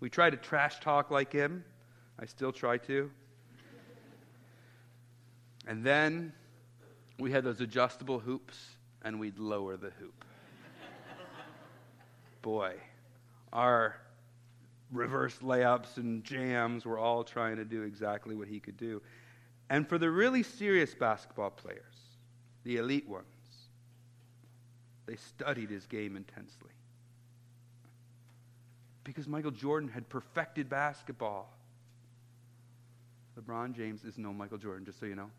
We 0.00 0.10
tried 0.10 0.30
to 0.30 0.36
trash 0.36 0.80
talk 0.80 1.10
like 1.10 1.32
him. 1.32 1.64
I 2.18 2.26
still 2.26 2.52
try 2.52 2.78
to. 2.78 3.10
And 5.66 5.84
then 5.84 6.32
we 7.18 7.30
had 7.30 7.44
those 7.44 7.60
adjustable 7.60 8.18
hoops, 8.18 8.56
and 9.02 9.20
we'd 9.20 9.38
lower 9.38 9.76
the 9.76 9.90
hoop. 9.90 10.24
Boy, 12.42 12.74
our 13.52 13.96
reverse 14.92 15.38
layups 15.42 15.98
and 15.98 16.24
jams 16.24 16.86
were 16.86 16.98
all 16.98 17.24
trying 17.24 17.56
to 17.56 17.64
do 17.64 17.82
exactly 17.82 18.34
what 18.34 18.48
he 18.48 18.60
could 18.60 18.76
do. 18.76 19.02
And 19.68 19.86
for 19.86 19.98
the 19.98 20.10
really 20.10 20.42
serious 20.42 20.94
basketball 20.94 21.50
players, 21.50 21.82
the 22.64 22.76
elite 22.76 23.08
ones, 23.08 23.26
they 25.06 25.16
studied 25.16 25.70
his 25.70 25.86
game 25.86 26.16
intensely. 26.16 26.70
Because 29.08 29.26
Michael 29.26 29.52
Jordan 29.52 29.88
had 29.88 30.06
perfected 30.10 30.68
basketball. 30.68 31.50
LeBron 33.40 33.74
James 33.74 34.04
is 34.04 34.18
no 34.18 34.34
Michael 34.34 34.58
Jordan, 34.58 34.84
just 34.84 35.00
so 35.00 35.06
you 35.06 35.14
know. 35.14 35.30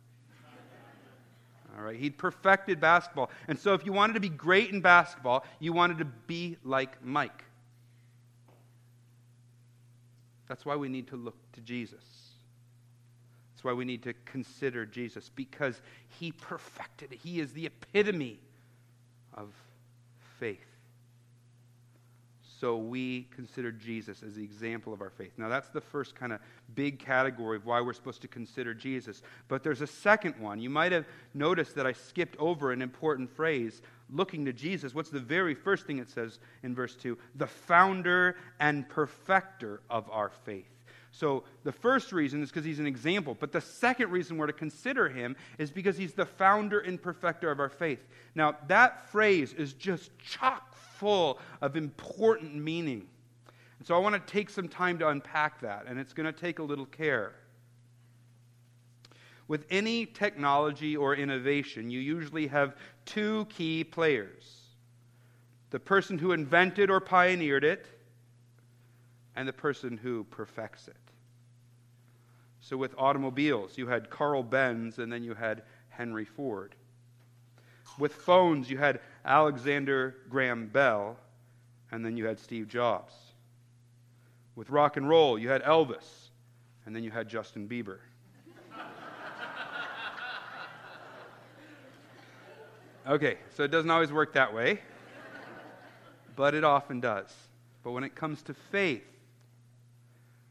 All 1.78 1.84
right, 1.84 1.96
he'd 1.96 2.18
perfected 2.18 2.82
basketball. 2.82 3.30
And 3.48 3.60
so 3.60 3.76
if 3.76 3.86
you 3.86 3.94
wanted 3.94 4.14
to 4.14 4.20
be 4.22 4.30
great 4.30 4.72
in 4.72 4.82
basketball, 4.82 5.46
you 5.60 5.72
wanted 5.72 6.00
to 6.00 6.06
be 6.06 6.58
like 6.64 7.06
Mike. 7.06 7.44
That's 10.48 10.66
why 10.66 10.76
we 10.76 10.90
need 10.90 11.10
to 11.10 11.16
look 11.16 11.36
to 11.52 11.62
Jesus. 11.62 12.04
That's 13.54 13.64
why 13.64 13.74
we 13.74 13.86
need 13.86 14.02
to 14.02 14.14
consider 14.26 14.88
Jesus 14.88 15.30
because 15.36 15.80
he 16.20 16.32
perfected 16.32 17.12
it. 17.12 17.20
He 17.24 17.40
is 17.40 17.54
the 17.54 17.68
epitome 17.68 18.40
of 19.36 19.54
faith. 20.40 20.69
So 22.60 22.76
we 22.76 23.26
consider 23.34 23.72
Jesus 23.72 24.22
as 24.22 24.36
the 24.36 24.44
example 24.44 24.92
of 24.92 25.02
our 25.02 25.10
faith. 25.10 25.32
Now, 25.38 25.48
that's 25.48 25.70
the 25.70 25.80
first 25.80 26.14
kind 26.16 26.34
of 26.34 26.42
big 26.76 27.00
category 27.00 27.56
of 27.56 27.66
why 27.66 27.80
we're 27.80 27.94
supposed 27.94 28.22
to 28.24 28.28
consider 28.28 28.74
Jesus. 28.74 29.22
But 29.48 29.64
there's 29.64 29.80
a 29.80 29.88
second 29.88 30.36
one. 30.40 30.60
You 30.60 30.70
might 30.70 30.92
have 30.92 31.06
noticed 31.34 31.76
that 31.76 31.88
I 31.88 31.94
skipped 31.94 32.36
over 32.38 32.74
an 32.74 32.82
important 32.82 33.30
phrase 33.34 33.82
looking 34.12 34.44
to 34.44 34.52
Jesus. 34.52 34.94
What's 34.94 35.10
the 35.10 35.20
very 35.20 35.56
first 35.56 35.86
thing 35.86 36.00
it 36.00 36.10
says 36.10 36.40
in 36.64 36.76
verse 36.76 36.96
2? 36.96 37.18
The 37.36 37.48
founder 37.48 38.36
and 38.60 38.90
perfecter 38.90 39.80
of 39.90 40.10
our 40.12 40.30
faith. 40.44 40.68
So 41.12 41.46
the 41.64 41.72
first 41.72 42.12
reason 42.12 42.44
is 42.44 42.50
because 42.50 42.66
he's 42.66 42.80
an 42.80 42.88
example. 42.88 43.38
But 43.40 43.54
the 43.54 43.62
second 43.62 44.12
reason 44.12 44.38
we're 44.38 44.48
to 44.48 44.54
consider 44.54 45.08
him 45.08 45.38
is 45.58 45.72
because 45.72 45.98
he's 45.98 46.14
the 46.14 46.26
founder 46.26 46.80
and 46.80 47.02
perfecter 47.02 47.50
of 47.52 47.62
our 47.62 47.70
faith. 47.70 48.06
Now, 48.36 48.58
that 48.68 49.10
phrase 49.12 49.54
is 49.54 49.74
just 49.74 50.12
chock 50.20 50.76
full 51.00 51.40
of 51.62 51.76
important 51.76 52.56
meaning. 52.56 53.08
And 53.80 53.88
so 53.88 53.96
I 53.96 54.00
want 54.00 54.16
to 54.16 54.32
take 54.32 54.50
some 54.50 54.68
time 54.68 55.00
to 55.00 55.08
unpack 55.08 55.62
that, 55.62 55.86
and 55.88 56.00
it's 56.00 56.14
going 56.14 56.26
to 56.32 56.38
take 56.38 56.60
a 56.60 56.64
little 56.64 56.86
care. 56.86 57.34
With 59.48 59.66
any 59.72 60.06
technology 60.06 60.96
or 60.96 61.16
innovation, 61.16 61.90
you 61.90 62.00
usually 62.00 62.48
have 62.48 62.76
two 63.06 63.46
key 63.46 63.84
players 63.84 64.56
the 65.72 65.80
person 65.80 66.18
who 66.18 66.32
invented 66.32 66.90
or 66.90 67.00
pioneered 67.00 67.64
it, 67.64 67.86
and 69.36 69.48
the 69.48 69.54
person 69.54 69.98
who 69.98 70.24
perfects 70.26 70.88
it. 70.88 70.98
So, 72.60 72.76
with 72.76 72.96
automobiles, 72.98 73.78
you 73.78 73.88
had 73.88 74.10
Carl 74.10 74.42
Benz 74.42 74.98
and 74.98 75.14
then 75.14 75.24
you 75.24 75.36
had 75.36 75.62
Henry 75.90 76.26
Ford. 76.26 76.76
With 78.00 78.14
phones, 78.14 78.70
you 78.70 78.78
had 78.78 79.00
Alexander 79.30 80.16
Graham 80.28 80.68
Bell, 80.68 81.16
and 81.92 82.04
then 82.04 82.18
you 82.18 82.26
had 82.26 82.40
Steve 82.40 82.68
Jobs. 82.68 83.14
With 84.56 84.72
rock 84.72 84.98
and 84.98 85.08
roll, 85.08 85.38
you 85.38 85.50
had 85.50 85.64
Elvis, 85.64 86.30
and 86.86 86.96
then 86.96 87.04
you 87.04 87.12
had 87.12 87.30
Justin 87.30 87.70
Bieber. 87.70 88.00
Okay, 93.08 93.38
so 93.56 93.64
it 93.64 93.72
doesn't 93.72 93.90
always 93.90 94.12
work 94.12 94.34
that 94.34 94.54
way, 94.54 94.82
but 96.36 96.54
it 96.54 96.64
often 96.64 97.00
does. 97.00 97.34
But 97.84 97.92
when 97.92 98.04
it 98.04 98.14
comes 98.14 98.44
to 98.44 98.54
faith, 98.54 99.08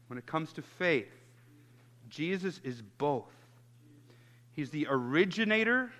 when 0.07 0.17
it 0.17 0.25
comes 0.25 0.51
to 0.53 0.61
faith, 0.61 1.11
Jesus 2.09 2.59
is 2.63 2.81
both. 2.81 3.31
He's 4.51 4.71
the 4.71 4.87
originator 4.89 5.91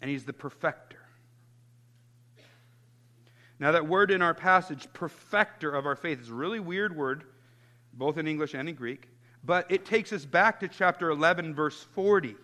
and 0.00 0.10
he's 0.10 0.24
the 0.24 0.32
perfecter. 0.32 0.98
Now, 3.60 3.72
that 3.72 3.88
word 3.88 4.10
in 4.10 4.22
our 4.22 4.34
passage, 4.34 4.86
perfecter 4.92 5.74
of 5.74 5.84
our 5.84 5.96
faith, 5.96 6.20
is 6.20 6.28
a 6.28 6.34
really 6.34 6.60
weird 6.60 6.96
word, 6.96 7.24
both 7.92 8.16
in 8.16 8.28
English 8.28 8.54
and 8.54 8.68
in 8.68 8.74
Greek, 8.76 9.08
but 9.42 9.70
it 9.70 9.84
takes 9.84 10.12
us 10.12 10.24
back 10.24 10.60
to 10.60 10.68
chapter 10.68 11.10
11, 11.10 11.54
verse 11.54 11.82
40. 11.94 12.36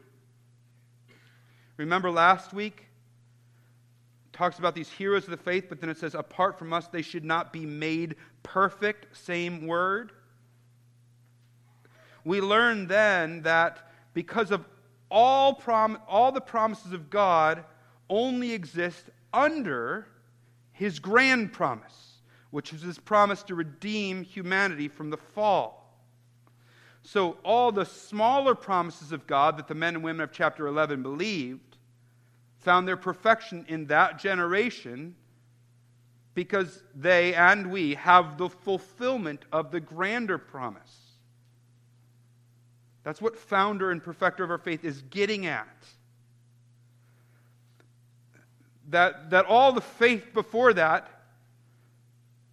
Remember 1.76 2.10
last 2.10 2.52
week? 2.52 2.86
talks 4.34 4.58
about 4.58 4.74
these 4.74 4.90
heroes 4.90 5.24
of 5.24 5.30
the 5.30 5.36
faith, 5.36 5.66
but 5.68 5.80
then 5.80 5.88
it 5.88 5.96
says, 5.96 6.14
apart 6.14 6.58
from 6.58 6.72
us, 6.72 6.88
they 6.88 7.02
should 7.02 7.24
not 7.24 7.52
be 7.52 7.64
made 7.64 8.16
perfect. 8.42 9.16
Same 9.16 9.66
word. 9.66 10.12
We 12.24 12.40
learn 12.40 12.88
then 12.88 13.42
that 13.42 13.90
because 14.12 14.50
of 14.50 14.66
all, 15.14 15.54
prom- 15.54 16.00
all 16.08 16.32
the 16.32 16.40
promises 16.40 16.92
of 16.92 17.08
God 17.08 17.64
only 18.10 18.52
exist 18.52 19.10
under 19.32 20.08
his 20.72 20.98
grand 20.98 21.52
promise, 21.52 22.18
which 22.50 22.72
is 22.72 22.82
his 22.82 22.98
promise 22.98 23.44
to 23.44 23.54
redeem 23.54 24.24
humanity 24.24 24.88
from 24.88 25.10
the 25.10 25.16
fall. 25.16 25.80
So, 27.02 27.36
all 27.44 27.70
the 27.70 27.84
smaller 27.84 28.56
promises 28.56 29.12
of 29.12 29.26
God 29.26 29.56
that 29.58 29.68
the 29.68 29.74
men 29.74 29.94
and 29.94 30.02
women 30.02 30.24
of 30.24 30.32
chapter 30.32 30.66
11 30.66 31.02
believed 31.02 31.76
found 32.58 32.88
their 32.88 32.96
perfection 32.96 33.64
in 33.68 33.86
that 33.86 34.18
generation 34.18 35.14
because 36.34 36.82
they 36.94 37.34
and 37.34 37.70
we 37.70 37.94
have 37.94 38.36
the 38.36 38.48
fulfillment 38.48 39.44
of 39.52 39.70
the 39.70 39.80
grander 39.80 40.38
promise. 40.38 41.03
That's 43.04 43.20
what 43.20 43.36
founder 43.36 43.90
and 43.90 44.02
perfecter 44.02 44.42
of 44.42 44.50
our 44.50 44.58
faith 44.58 44.84
is 44.84 45.02
getting 45.02 45.46
at. 45.46 45.68
That, 48.88 49.30
that 49.30 49.46
all 49.46 49.72
the 49.72 49.80
faith 49.80 50.32
before 50.34 50.72
that 50.74 51.08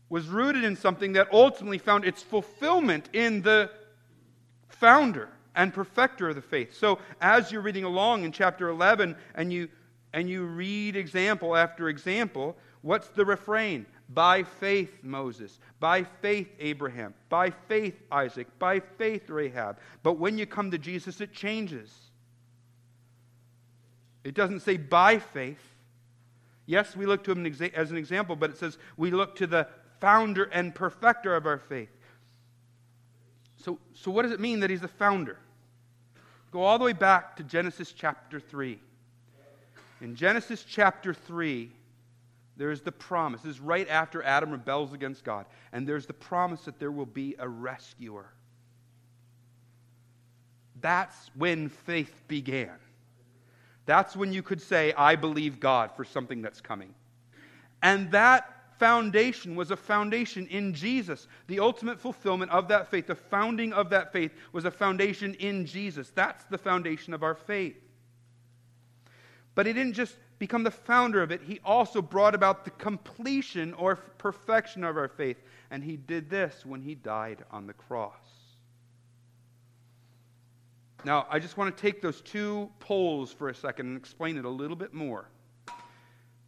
was 0.09 0.27
rooted 0.27 0.65
in 0.65 0.75
something 0.75 1.13
that 1.13 1.29
ultimately 1.31 1.77
found 1.77 2.03
its 2.03 2.21
fulfillment 2.21 3.09
in 3.13 3.41
the 3.41 3.71
founder 4.67 5.29
and 5.55 5.73
perfecter 5.73 6.29
of 6.29 6.35
the 6.35 6.41
faith. 6.41 6.77
So 6.77 6.99
as 7.21 7.51
you're 7.51 7.61
reading 7.61 7.85
along 7.85 8.23
in 8.23 8.33
chapter 8.33 8.67
11 8.67 9.15
and 9.35 9.53
you, 9.53 9.69
and 10.11 10.29
you 10.29 10.43
read 10.43 10.97
example 10.97 11.55
after 11.55 11.87
example, 11.87 12.57
what's 12.81 13.07
the 13.09 13.23
refrain? 13.23 13.85
By 14.13 14.43
faith, 14.43 14.91
Moses. 15.03 15.59
By 15.79 16.03
faith, 16.03 16.49
Abraham. 16.59 17.13
By 17.29 17.51
faith, 17.51 17.95
Isaac. 18.11 18.47
By 18.59 18.79
faith, 18.79 19.29
Rahab. 19.29 19.77
But 20.03 20.13
when 20.13 20.37
you 20.37 20.45
come 20.45 20.71
to 20.71 20.77
Jesus, 20.77 21.21
it 21.21 21.33
changes. 21.33 21.91
It 24.23 24.33
doesn't 24.33 24.61
say 24.61 24.77
by 24.77 25.19
faith. 25.19 25.61
Yes, 26.65 26.95
we 26.95 27.05
look 27.05 27.23
to 27.25 27.31
him 27.31 27.45
as 27.73 27.91
an 27.91 27.97
example, 27.97 28.35
but 28.35 28.49
it 28.49 28.57
says 28.57 28.77
we 28.97 29.11
look 29.11 29.35
to 29.37 29.47
the 29.47 29.67
founder 29.99 30.43
and 30.45 30.75
perfecter 30.75 31.35
of 31.35 31.45
our 31.45 31.57
faith. 31.57 31.89
So, 33.57 33.79
so 33.93 34.11
what 34.11 34.23
does 34.23 34.31
it 34.31 34.39
mean 34.39 34.59
that 34.61 34.69
he's 34.69 34.81
the 34.81 34.87
founder? 34.87 35.37
Go 36.51 36.63
all 36.63 36.77
the 36.77 36.85
way 36.85 36.93
back 36.93 37.35
to 37.37 37.43
Genesis 37.43 37.93
chapter 37.93 38.39
3. 38.39 38.79
In 40.01 40.15
Genesis 40.15 40.63
chapter 40.67 41.13
3, 41.13 41.71
there's 42.61 42.81
the 42.81 42.91
promise. 42.91 43.41
This 43.41 43.55
is 43.55 43.59
right 43.59 43.89
after 43.89 44.21
Adam 44.21 44.51
rebels 44.51 44.93
against 44.93 45.23
God. 45.23 45.47
And 45.73 45.87
there's 45.87 46.05
the 46.05 46.13
promise 46.13 46.61
that 46.65 46.77
there 46.77 46.91
will 46.91 47.07
be 47.07 47.35
a 47.39 47.49
rescuer. 47.49 48.27
That's 50.79 51.31
when 51.35 51.69
faith 51.69 52.21
began. 52.27 52.77
That's 53.87 54.15
when 54.15 54.31
you 54.31 54.43
could 54.43 54.61
say, 54.61 54.93
I 54.93 55.15
believe 55.15 55.59
God 55.59 55.91
for 55.95 56.05
something 56.05 56.43
that's 56.43 56.61
coming. 56.61 56.93
And 57.81 58.11
that 58.11 58.77
foundation 58.77 59.55
was 59.55 59.71
a 59.71 59.75
foundation 59.75 60.45
in 60.45 60.75
Jesus. 60.75 61.27
The 61.47 61.59
ultimate 61.59 61.99
fulfillment 61.99 62.51
of 62.51 62.67
that 62.67 62.91
faith, 62.91 63.07
the 63.07 63.15
founding 63.15 63.73
of 63.73 63.89
that 63.89 64.13
faith, 64.13 64.33
was 64.53 64.65
a 64.65 64.71
foundation 64.71 65.33
in 65.35 65.65
Jesus. 65.65 66.11
That's 66.13 66.43
the 66.45 66.59
foundation 66.59 67.15
of 67.15 67.23
our 67.23 67.35
faith. 67.35 67.81
But 69.55 69.65
he 69.65 69.73
didn't 69.73 69.93
just 69.93 70.15
become 70.41 70.63
the 70.63 70.71
founder 70.71 71.21
of 71.21 71.31
it, 71.31 71.39
he 71.43 71.59
also 71.63 72.01
brought 72.01 72.33
about 72.33 72.65
the 72.65 72.71
completion 72.71 73.75
or 73.75 73.95
perfection 73.95 74.83
of 74.83 74.97
our 74.97 75.07
faith. 75.07 75.37
And 75.69 75.83
he 75.83 75.97
did 75.97 76.31
this 76.31 76.65
when 76.65 76.81
he 76.81 76.95
died 76.95 77.45
on 77.51 77.67
the 77.67 77.73
cross. 77.73 78.15
Now, 81.05 81.27
I 81.29 81.37
just 81.37 81.57
want 81.57 81.77
to 81.77 81.79
take 81.79 82.01
those 82.01 82.21
two 82.21 82.71
poles 82.79 83.31
for 83.31 83.49
a 83.49 83.55
second 83.55 83.85
and 83.85 83.97
explain 83.97 84.35
it 84.35 84.45
a 84.45 84.49
little 84.49 84.75
bit 84.75 84.95
more. 84.95 85.29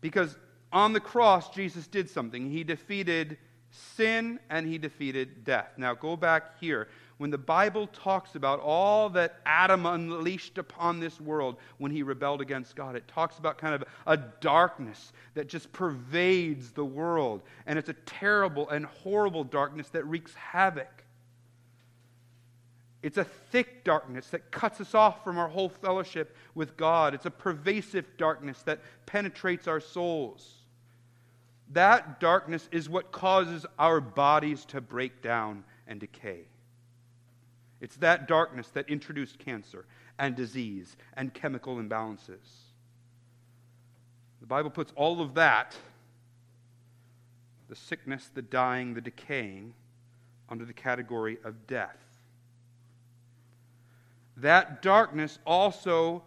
Because 0.01 0.35
on 0.71 0.93
the 0.93 0.99
cross, 0.99 1.51
Jesus 1.51 1.85
did 1.85 2.09
something. 2.09 2.49
He 2.49 2.63
defeated 2.63 3.37
sin 3.69 4.39
and 4.49 4.67
he 4.67 4.79
defeated 4.79 5.43
death. 5.43 5.69
Now, 5.77 5.93
go 5.93 6.17
back 6.17 6.59
here. 6.59 6.87
When 7.23 7.31
the 7.31 7.37
Bible 7.37 7.87
talks 7.87 8.35
about 8.35 8.59
all 8.59 9.09
that 9.11 9.39
Adam 9.45 9.85
unleashed 9.85 10.57
upon 10.57 10.99
this 10.99 11.21
world 11.21 11.55
when 11.77 11.89
he 11.89 12.03
rebelled 12.03 12.41
against 12.41 12.75
God, 12.75 12.97
it 12.97 13.07
talks 13.07 13.37
about 13.37 13.57
kind 13.57 13.73
of 13.73 13.85
a 14.05 14.17
darkness 14.17 15.13
that 15.33 15.47
just 15.47 15.71
pervades 15.71 16.71
the 16.71 16.83
world. 16.83 17.43
And 17.65 17.79
it's 17.79 17.87
a 17.87 17.93
terrible 17.93 18.67
and 18.67 18.85
horrible 18.85 19.45
darkness 19.45 19.87
that 19.91 20.05
wreaks 20.05 20.33
havoc. 20.33 21.05
It's 23.01 23.17
a 23.17 23.23
thick 23.23 23.85
darkness 23.85 24.27
that 24.31 24.51
cuts 24.51 24.81
us 24.81 24.93
off 24.93 25.23
from 25.23 25.37
our 25.37 25.47
whole 25.47 25.69
fellowship 25.69 26.35
with 26.55 26.75
God. 26.75 27.13
It's 27.13 27.25
a 27.25 27.31
pervasive 27.31 28.17
darkness 28.17 28.61
that 28.63 28.81
penetrates 29.05 29.69
our 29.69 29.79
souls. 29.79 30.55
That 31.71 32.19
darkness 32.19 32.67
is 32.73 32.89
what 32.89 33.13
causes 33.13 33.65
our 33.79 34.01
bodies 34.01 34.65
to 34.65 34.81
break 34.81 35.21
down 35.21 35.63
and 35.87 36.01
decay. 36.01 36.47
It's 37.83 37.97
that 37.97 38.27
darkness 38.27 38.69
that 38.69 38.89
introduced 38.89 39.37
cancer 39.37 39.85
and 40.17 40.35
disease 40.35 40.97
and 41.15 41.31
chemical 41.31 41.75
imbalances. 41.75 42.71
The 44.41 44.47
Bible 44.47 44.71
puts 44.71 44.91
all 44.95 45.21
of 45.21 45.35
that, 45.35 45.75
the 47.69 47.75
sickness, 47.75 48.31
the 48.33 48.41
dying, 48.41 48.95
the 48.95 49.01
decaying, 49.01 49.75
under 50.49 50.65
the 50.65 50.73
category 50.73 51.37
of 51.43 51.67
death 51.67 52.03
that 54.37 54.81
darkness 54.81 55.39
also 55.45 56.23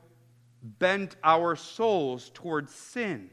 bent 0.78 1.16
our 1.24 1.56
souls 1.56 2.30
towards 2.34 2.74
sin. 2.74 3.30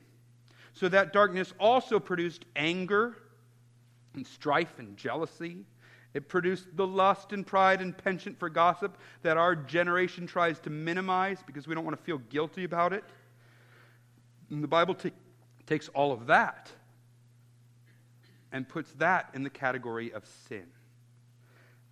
So 0.73 0.89
that 0.89 1.13
darkness 1.13 1.53
also 1.59 1.99
produced 1.99 2.45
anger 2.55 3.17
and 4.15 4.25
strife 4.25 4.79
and 4.79 4.97
jealousy. 4.97 5.57
It 6.13 6.30
produced 6.30 6.76
the 6.76 6.86
lust 6.86 7.34
and 7.34 7.45
pride 7.45 7.82
and 7.82 7.97
penchant 7.97 8.38
for 8.38 8.49
gossip 8.49 8.97
that 9.23 9.38
our 9.38 9.56
generation 9.56 10.28
tries 10.28 10.60
to 10.62 10.69
minimize 10.69 11.39
because 11.45 11.67
we 11.67 11.73
don't 11.73 11.86
want 11.86 11.97
to 11.97 12.04
feel 12.04 12.19
guilty 12.30 12.63
about 12.63 12.93
it. 12.93 13.04
And 14.49 14.63
the 14.63 14.67
Bible 14.67 14.93
t- 14.93 15.12
takes 15.65 15.89
all 15.89 16.12
of 16.12 16.28
that 16.28 16.71
and 18.52 18.69
puts 18.69 18.91
that 18.93 19.30
in 19.34 19.43
the 19.43 19.49
category 19.49 20.13
of 20.13 20.23
sin. 20.47 20.67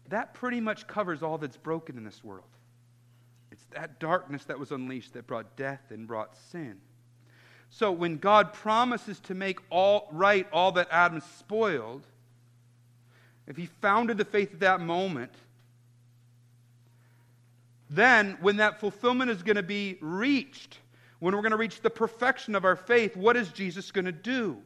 That 0.09 0.33
pretty 0.35 0.61
much 0.61 0.87
covers 0.87 1.23
all 1.23 1.39
that's 1.39 1.57
broken 1.57 1.97
in 1.97 2.03
this 2.03 2.23
world. 2.23 2.45
It's 3.51 3.65
that 3.71 3.99
darkness 3.99 4.45
that 4.45 4.59
was 4.59 4.71
unleashed 4.71 5.13
that 5.13 5.25
brought 5.25 5.55
death 5.55 5.81
and 5.89 6.07
brought 6.07 6.37
sin. 6.51 6.77
So 7.69 7.91
when 7.91 8.17
God 8.17 8.53
promises 8.53 9.19
to 9.21 9.33
make 9.33 9.59
all 9.69 10.09
right 10.11 10.45
all 10.51 10.73
that 10.73 10.89
Adam 10.91 11.21
spoiled, 11.39 12.05
if 13.51 13.57
he 13.57 13.65
founded 13.65 14.17
the 14.17 14.23
faith 14.23 14.53
at 14.53 14.61
that 14.61 14.79
moment, 14.79 15.33
then 17.89 18.37
when 18.39 18.55
that 18.55 18.79
fulfillment 18.79 19.29
is 19.29 19.43
going 19.43 19.57
to 19.57 19.61
be 19.61 19.97
reached, 19.99 20.77
when 21.19 21.35
we're 21.35 21.41
going 21.41 21.51
to 21.51 21.57
reach 21.57 21.81
the 21.81 21.89
perfection 21.89 22.55
of 22.55 22.63
our 22.63 22.77
faith, 22.77 23.17
what 23.17 23.35
is 23.35 23.49
Jesus 23.49 23.91
going 23.91 24.05
to 24.05 24.13
do? 24.13 24.57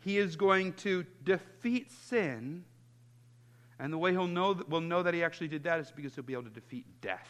He 0.00 0.18
is 0.18 0.34
going 0.34 0.72
to 0.72 1.06
defeat 1.22 1.92
sin, 1.92 2.64
and 3.78 3.92
the 3.92 3.98
way 3.98 4.10
he'll 4.10 4.26
know 4.26 4.54
that, 4.54 4.68
we'll 4.68 4.80
know 4.80 5.04
that 5.04 5.14
he 5.14 5.22
actually 5.22 5.46
did 5.46 5.62
that 5.62 5.78
is 5.78 5.92
because 5.92 6.16
he'll 6.16 6.24
be 6.24 6.32
able 6.32 6.42
to 6.42 6.50
defeat 6.50 6.86
death. 7.00 7.28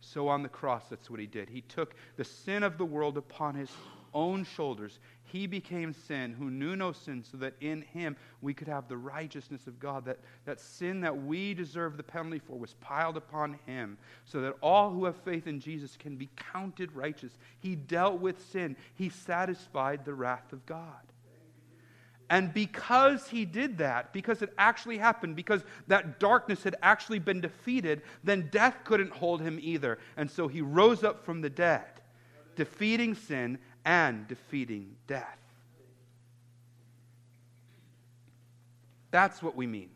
So 0.00 0.28
on 0.28 0.44
the 0.44 0.48
cross, 0.48 0.84
that's 0.88 1.10
what 1.10 1.18
he 1.18 1.26
did. 1.26 1.50
He 1.50 1.62
took 1.62 1.96
the 2.16 2.24
sin 2.24 2.62
of 2.62 2.78
the 2.78 2.84
world 2.84 3.16
upon 3.16 3.56
his 3.56 3.70
own 4.14 4.44
shoulders. 4.44 4.98
He 5.24 5.46
became 5.46 5.92
sin 5.92 6.34
who 6.38 6.50
knew 6.50 6.76
no 6.76 6.92
sin, 6.92 7.24
so 7.24 7.36
that 7.38 7.54
in 7.60 7.82
him 7.82 8.16
we 8.40 8.54
could 8.54 8.68
have 8.68 8.88
the 8.88 8.96
righteousness 8.96 9.66
of 9.66 9.80
God. 9.80 10.04
That, 10.04 10.20
that 10.44 10.60
sin 10.60 11.00
that 11.00 11.24
we 11.24 11.52
deserve 11.52 11.96
the 11.96 12.02
penalty 12.02 12.38
for 12.38 12.58
was 12.58 12.74
piled 12.74 13.16
upon 13.16 13.58
him, 13.66 13.98
so 14.24 14.40
that 14.40 14.54
all 14.60 14.90
who 14.90 15.04
have 15.04 15.16
faith 15.16 15.46
in 15.46 15.58
Jesus 15.60 15.96
can 15.96 16.16
be 16.16 16.28
counted 16.52 16.92
righteous. 16.92 17.32
He 17.58 17.74
dealt 17.74 18.20
with 18.20 18.40
sin, 18.50 18.76
he 18.94 19.08
satisfied 19.08 20.04
the 20.04 20.14
wrath 20.14 20.52
of 20.52 20.64
God. 20.64 21.00
And 22.28 22.52
because 22.52 23.28
he 23.28 23.44
did 23.44 23.78
that, 23.78 24.12
because 24.12 24.42
it 24.42 24.52
actually 24.58 24.98
happened, 24.98 25.36
because 25.36 25.62
that 25.86 26.18
darkness 26.18 26.64
had 26.64 26.74
actually 26.82 27.20
been 27.20 27.40
defeated, 27.40 28.02
then 28.24 28.48
death 28.50 28.78
couldn't 28.84 29.12
hold 29.12 29.40
him 29.40 29.58
either. 29.62 29.98
And 30.16 30.28
so 30.28 30.48
he 30.48 30.60
rose 30.60 31.04
up 31.04 31.24
from 31.24 31.40
the 31.40 31.50
dead, 31.50 31.84
defeating 32.56 33.14
sin 33.14 33.58
and 33.86 34.26
defeating 34.26 34.96
death. 35.06 35.38
That's 39.12 39.42
what 39.42 39.56
we 39.56 39.66
mean 39.66 39.90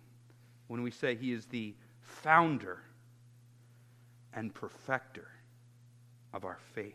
when 0.68 0.82
we 0.82 0.92
say 0.92 1.16
he 1.16 1.32
is 1.32 1.44
the 1.46 1.74
founder 2.00 2.78
and 4.32 4.54
perfecter 4.54 5.26
of 6.32 6.44
our 6.44 6.58
faith. 6.72 6.94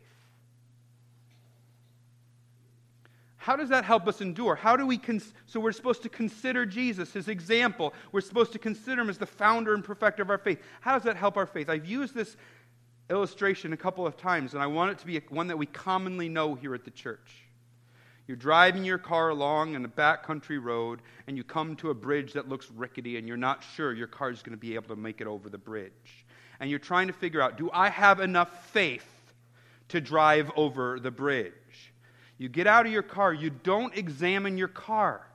How 3.36 3.56
does 3.56 3.70
that 3.70 3.84
help 3.84 4.08
us 4.08 4.22
endure? 4.22 4.56
How 4.56 4.76
do 4.76 4.88
we 4.88 4.98
cons- 4.98 5.34
so 5.46 5.60
we're 5.60 5.74
supposed 5.74 6.02
to 6.04 6.10
consider 6.10 6.66
Jesus, 6.66 7.14
his 7.14 7.28
example. 7.28 7.94
We're 8.12 8.22
supposed 8.22 8.54
to 8.54 8.60
consider 8.60 9.02
him 9.02 9.10
as 9.10 9.20
the 9.20 9.28
founder 9.28 9.76
and 9.76 9.84
perfecter 9.84 10.24
of 10.24 10.32
our 10.32 10.40
faith. 10.40 10.60
How 10.82 10.94
does 10.94 11.04
that 11.04 11.18
help 11.18 11.38
our 11.38 11.46
faith? 11.46 11.70
I've 11.70 11.86
used 11.86 12.16
this 12.16 12.38
illustration 13.10 13.74
a 13.74 13.78
couple 13.78 14.06
of 14.06 14.18
times, 14.18 14.54
and 14.54 14.64
I 14.64 14.68
want 14.68 14.92
it 14.92 15.00
to 15.00 15.06
be 15.06 15.20
one 15.30 15.48
that 15.48 15.58
we 15.58 15.66
commonly 15.66 16.30
know 16.30 16.56
here 16.56 16.74
at 16.74 16.86
the 16.86 16.92
church. 16.92 17.44
You're 18.28 18.38
driving 18.38 18.84
your 18.84 18.98
car 18.98 19.30
along 19.30 19.76
on 19.76 19.86
a 19.86 19.90
backcountry 19.90 20.62
road, 20.62 21.02
and 21.28 21.38
you 21.38 21.44
come 21.44 21.76
to 21.78 21.92
a 21.92 21.94
bridge 21.94 22.34
that 22.34 22.50
looks 22.50 22.72
rickety, 22.72 23.18
and 23.18 23.28
you're 23.28 23.38
not 23.38 23.64
sure 23.76 23.94
your 23.94 24.08
car 24.08 24.32
is 24.32 24.42
going 24.42 24.58
to 24.58 24.58
be 24.58 24.74
able 24.74 24.88
to 24.88 24.96
make 24.96 25.22
it 25.22 25.28
over 25.28 25.50
the 25.50 25.58
bridge. 25.58 26.26
And 26.60 26.70
you're 26.70 26.80
trying 26.80 27.08
to 27.08 27.14
figure 27.14 27.42
out 27.42 27.58
do 27.58 27.70
I 27.72 27.90
have 27.90 28.20
enough 28.20 28.72
faith 28.72 29.06
to 29.90 30.02
drive 30.02 30.52
over 30.56 31.00
the 31.00 31.12
bridge? 31.12 31.54
You 32.38 32.50
get 32.50 32.66
out 32.66 32.86
of 32.86 32.92
your 32.92 33.04
car, 33.04 33.34
you 33.34 33.50
don't 33.50 33.96
examine 33.96 34.58
your 34.58 34.68
car. 34.68 35.28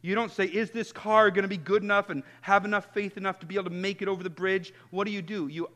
You 0.00 0.14
don't 0.14 0.30
say, 0.30 0.44
Is 0.44 0.70
this 0.70 0.92
car 0.92 1.30
going 1.30 1.42
to 1.42 1.48
be 1.48 1.56
good 1.56 1.82
enough 1.82 2.08
and 2.08 2.22
have 2.42 2.64
enough 2.64 2.94
faith 2.94 3.16
enough 3.16 3.40
to 3.40 3.46
be 3.46 3.56
able 3.56 3.64
to 3.64 3.70
make 3.70 4.00
it 4.00 4.08
over 4.08 4.22
the 4.22 4.30
bridge? 4.30 4.72
What 4.90 5.06
do 5.06 5.10
you 5.12 5.22
do? 5.22 5.48
You, 5.48 5.68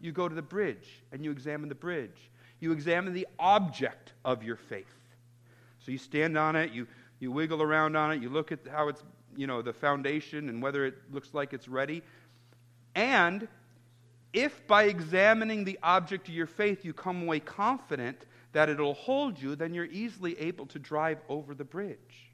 you 0.00 0.12
go 0.12 0.28
to 0.28 0.34
the 0.34 0.42
bridge 0.42 1.02
and 1.12 1.24
you 1.24 1.30
examine 1.30 1.68
the 1.68 1.74
bridge. 1.74 2.30
You 2.60 2.72
examine 2.72 3.12
the 3.12 3.26
object 3.38 4.12
of 4.24 4.42
your 4.42 4.56
faith. 4.56 4.86
So 5.78 5.92
you 5.92 5.98
stand 5.98 6.36
on 6.36 6.56
it, 6.56 6.72
you, 6.72 6.86
you 7.20 7.30
wiggle 7.30 7.62
around 7.62 7.96
on 7.96 8.12
it, 8.12 8.22
you 8.22 8.28
look 8.28 8.52
at 8.52 8.60
how 8.70 8.88
it's, 8.88 9.02
you 9.36 9.46
know, 9.46 9.62
the 9.62 9.72
foundation 9.72 10.48
and 10.48 10.62
whether 10.62 10.84
it 10.84 10.94
looks 11.12 11.34
like 11.34 11.52
it's 11.52 11.68
ready. 11.68 12.02
And 12.94 13.46
if 14.32 14.66
by 14.66 14.84
examining 14.84 15.64
the 15.64 15.78
object 15.82 16.28
of 16.28 16.34
your 16.34 16.46
faith 16.46 16.84
you 16.84 16.92
come 16.92 17.22
away 17.22 17.40
confident 17.40 18.26
that 18.52 18.68
it'll 18.68 18.94
hold 18.94 19.40
you, 19.40 19.56
then 19.56 19.74
you're 19.74 19.86
easily 19.86 20.38
able 20.38 20.66
to 20.66 20.78
drive 20.78 21.18
over 21.28 21.54
the 21.54 21.64
bridge. 21.64 22.27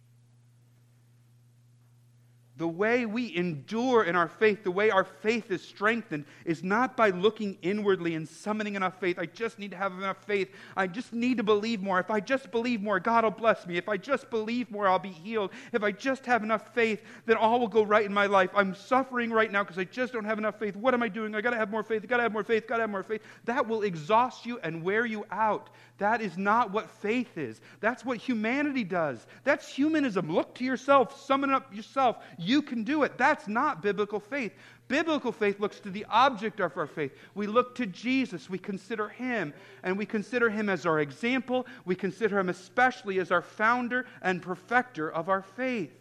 The 2.57 2.68
way 2.68 3.05
we 3.05 3.34
endure 3.34 4.05
in 4.05 4.14
our 4.14 4.28
faith, 4.28 4.62
the 4.62 4.70
way 4.70 4.90
our 4.90 5.05
faith 5.05 5.50
is 5.50 5.61
strengthened, 5.61 6.24
is 6.44 6.62
not 6.62 6.96
by 6.96 7.11
looking 7.11 7.59
inwardly 7.62 8.14
and 8.14 8.28
summoning 8.28 8.76
enough 8.76 9.00
faith. 9.00 9.18
I 9.18 9.26
just 9.26 9.59
need 9.59 9.72
to 9.72 9.76
have 9.76 9.92
enough 9.92 10.24
faith. 10.24 10.50
I 10.76 10.86
just 10.86 11.12
need 11.12 11.38
to 11.38 11.42
believe 11.42 11.82
more. 11.82 11.98
If 11.98 12.11
I 12.11 12.20
just 12.20 12.52
believe 12.52 12.80
more, 12.80 13.00
God 13.00 13.24
will 13.24 13.32
bless 13.32 13.66
me. 13.66 13.76
If 13.76 13.88
I 13.88 13.96
just 13.96 14.30
believe 14.30 14.70
more, 14.70 14.86
I'll 14.86 15.00
be 15.00 15.11
healed. 15.11 15.50
If 15.72 15.82
I 15.82 15.90
just 15.90 16.26
have 16.26 16.44
enough 16.44 16.72
faith, 16.74 17.02
then 17.26 17.36
all 17.36 17.59
will 17.59 17.68
go 17.68 17.82
right 17.82 18.07
in 18.07 18.14
my 18.14 18.26
life. 18.26 18.50
I'm 18.55 18.74
suffering 18.74 19.30
right 19.30 19.50
now 19.50 19.64
because 19.64 19.78
I 19.78 19.84
just 19.84 20.12
don't 20.12 20.24
have 20.24 20.38
enough 20.38 20.59
faith. 20.59 20.76
What 20.76 20.94
am 20.94 21.02
I 21.02 21.09
doing? 21.09 21.34
I 21.34 21.40
got 21.40 21.50
to 21.50 21.57
have 21.57 21.70
more 21.70 21.82
faith. 21.82 22.05
I 22.05 22.07
got 22.07 22.18
to 22.18 22.22
have 22.22 22.32
more 22.32 22.44
faith. 22.44 22.68
Got 22.68 22.76
to 22.76 22.82
have 22.82 22.90
more 22.90 23.02
faith. 23.02 23.22
That 23.46 23.66
will 23.66 23.82
exhaust 23.82 24.46
you 24.46 24.61
and 24.62 24.84
wear 24.84 25.05
you 25.07 25.26
out. 25.32 25.70
That 25.99 26.20
is 26.20 26.36
not 26.36 26.72
what 26.72 26.90
faith 26.90 27.38
is. 27.38 27.61
That's 27.78 28.05
what 28.05 28.18
humanity 28.18 28.82
does. 28.82 29.24
That's 29.45 29.72
humanism. 29.72 30.28
Look 30.32 30.55
to 30.57 30.64
yourself, 30.64 31.24
summon 31.24 31.51
up 31.51 31.72
yourself 31.72 32.16
you 32.38 32.62
can 32.62 32.84
do 32.84 33.03
it. 33.03 33.16
That's 33.16 33.49
not 33.49 33.82
biblical 33.82 34.20
faith. 34.20 34.53
Biblical 34.88 35.32
faith 35.32 35.61
looks 35.61 35.80
to 35.80 35.90
the 35.90 36.05
object 36.11 36.61
of 36.61 36.76
our 36.76 36.86
faith. 36.86 37.12
We 37.34 37.47
look 37.47 37.74
to 37.76 37.86
Jesus. 37.86 38.51
We 38.51 38.59
consider 38.59 39.09
him, 39.09 39.55
and 39.82 39.97
we 39.97 40.05
consider 40.05 40.51
him 40.51 40.68
as 40.68 40.84
our 40.84 41.01
example. 41.01 41.66
We 41.84 41.95
consider 41.95 42.38
him 42.38 42.49
especially 42.49 43.18
as 43.18 43.30
our 43.30 43.42
founder 43.42 44.07
and 44.20 44.42
perfecter 44.42 45.11
of 45.11 45.28
our 45.28 45.42
faith. 45.42 45.92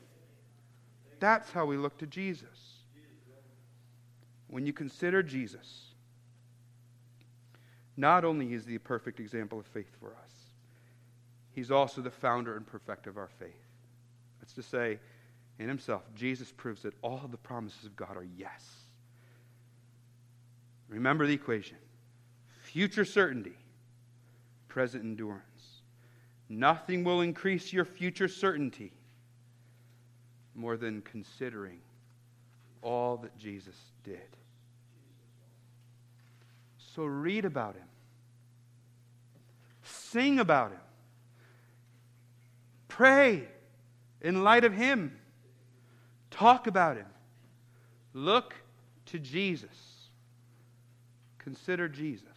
That's 1.20 1.50
how 1.52 1.66
we 1.66 1.78
look 1.78 1.98
to 2.00 2.08
Jesus. 2.08 2.84
When 4.48 4.66
you 4.66 4.74
consider 4.74 5.24
Jesus, 5.24 5.93
not 7.98 8.26
only 8.26 8.54
is 8.54 8.66
he 8.66 8.74
the 8.74 8.80
perfect 8.80 9.20
example 9.20 9.60
of 9.60 9.66
faith 9.68 9.92
for 10.00 10.10
us, 10.10 10.32
he's 11.52 11.72
also 11.72 12.02
the 12.02 12.12
founder 12.12 12.56
and 12.56 12.66
perfecter 12.66 13.10
of 13.10 13.18
our 13.18 13.30
faith. 13.40 13.52
That's 14.40 14.54
to 14.54 14.64
say, 14.64 15.00
in 15.60 15.68
himself, 15.68 16.02
Jesus 16.16 16.52
proves 16.52 16.82
that 16.84 16.94
all 17.02 17.22
the 17.30 17.38
promises 17.38 17.86
of 17.86 17.96
God 17.96 18.18
are 18.18 18.28
yes. 18.38 18.84
Remember 20.90 21.26
the 21.26 21.34
equation 21.34 21.78
future 22.62 23.06
certainty, 23.06 23.58
present 24.68 25.04
endurance. 25.04 25.82
Nothing 26.50 27.04
will 27.04 27.22
increase 27.22 27.72
your 27.72 27.86
future 27.86 28.28
certainty 28.28 28.92
more 30.56 30.78
than 30.78 31.02
considering 31.02 31.80
all 32.82 33.18
that 33.18 33.38
Jesus 33.38 33.76
did. 34.04 34.20
So 36.96 37.06
read 37.06 37.46
about 37.46 37.76
him, 37.76 37.88
sing 39.82 40.40
about 40.40 40.72
him, 40.72 40.80
pray 42.88 43.48
in 44.22 44.44
light 44.44 44.64
of 44.64 44.74
him. 44.74 45.20
Talk 46.30 46.68
about 46.68 46.98
him. 46.98 47.08
Look 48.14 48.56
to 49.08 49.20
Jesus. 49.20 49.70
Consider 51.40 51.88
Jesus. 51.88 52.28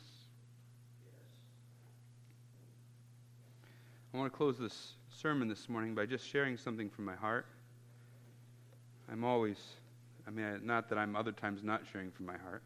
I 4.13 4.17
want 4.19 4.33
to 4.33 4.37
close 4.37 4.59
this 4.59 4.95
sermon 5.11 5.49
this 5.49 5.69
morning 5.69 5.95
by 5.95 6.07
just 6.07 6.27
sharing 6.27 6.57
something 6.57 6.89
from 6.89 7.05
my 7.05 7.15
heart. 7.15 7.47
I'm 9.13 9.23
always, 9.23 9.59
I 10.27 10.31
mean, 10.31 10.61
not 10.65 10.89
that 10.89 10.99
I'm 10.99 11.15
other 11.15 11.33
times 11.33 11.63
not 11.63 11.83
sharing 11.93 12.11
from 12.11 12.25
my 12.25 12.39
heart. 12.39 12.63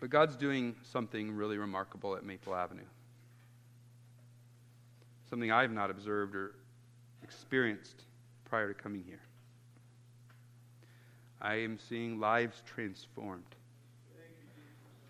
But 0.00 0.10
God's 0.10 0.36
doing 0.36 0.76
something 0.82 1.32
really 1.34 1.58
remarkable 1.58 2.16
at 2.16 2.24
Maple 2.24 2.54
Avenue. 2.54 2.86
Something 5.28 5.50
I've 5.50 5.72
not 5.72 5.90
observed 5.90 6.34
or 6.34 6.54
experienced 7.22 8.04
prior 8.44 8.68
to 8.68 8.74
coming 8.74 9.02
here. 9.06 9.20
I 11.40 11.56
am 11.56 11.78
seeing 11.78 12.18
lives 12.18 12.62
transformed. 12.66 13.44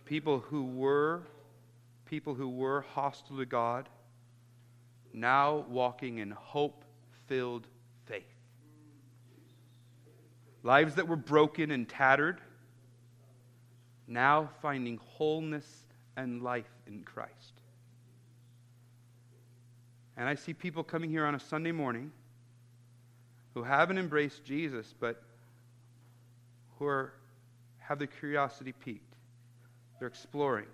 People 0.04 0.40
who 0.40 0.64
were 0.64 1.22
people 2.06 2.34
who 2.34 2.48
were 2.48 2.80
hostile 2.94 3.36
to 3.36 3.44
God 3.44 3.86
now 5.12 5.66
walking 5.68 6.18
in 6.18 6.30
hope-filled 6.30 7.66
faith. 8.06 8.24
Lives 10.62 10.94
that 10.94 11.06
were 11.06 11.16
broken 11.16 11.70
and 11.70 11.86
tattered 11.86 12.40
now 14.08 14.48
finding 14.62 14.96
wholeness 14.96 15.84
and 16.16 16.42
life 16.42 16.70
in 16.86 17.04
Christ. 17.04 17.60
And 20.16 20.28
I 20.28 20.34
see 20.34 20.52
people 20.52 20.82
coming 20.82 21.10
here 21.10 21.24
on 21.26 21.36
a 21.36 21.40
Sunday 21.40 21.70
morning 21.70 22.10
who 23.54 23.62
haven't 23.62 23.98
embraced 23.98 24.44
Jesus, 24.44 24.94
but 24.98 25.22
who 26.78 26.86
are, 26.86 27.12
have 27.78 27.98
their 27.98 28.08
curiosity 28.08 28.72
piqued. 28.72 29.14
They're 29.98 30.08
exploring. 30.08 30.66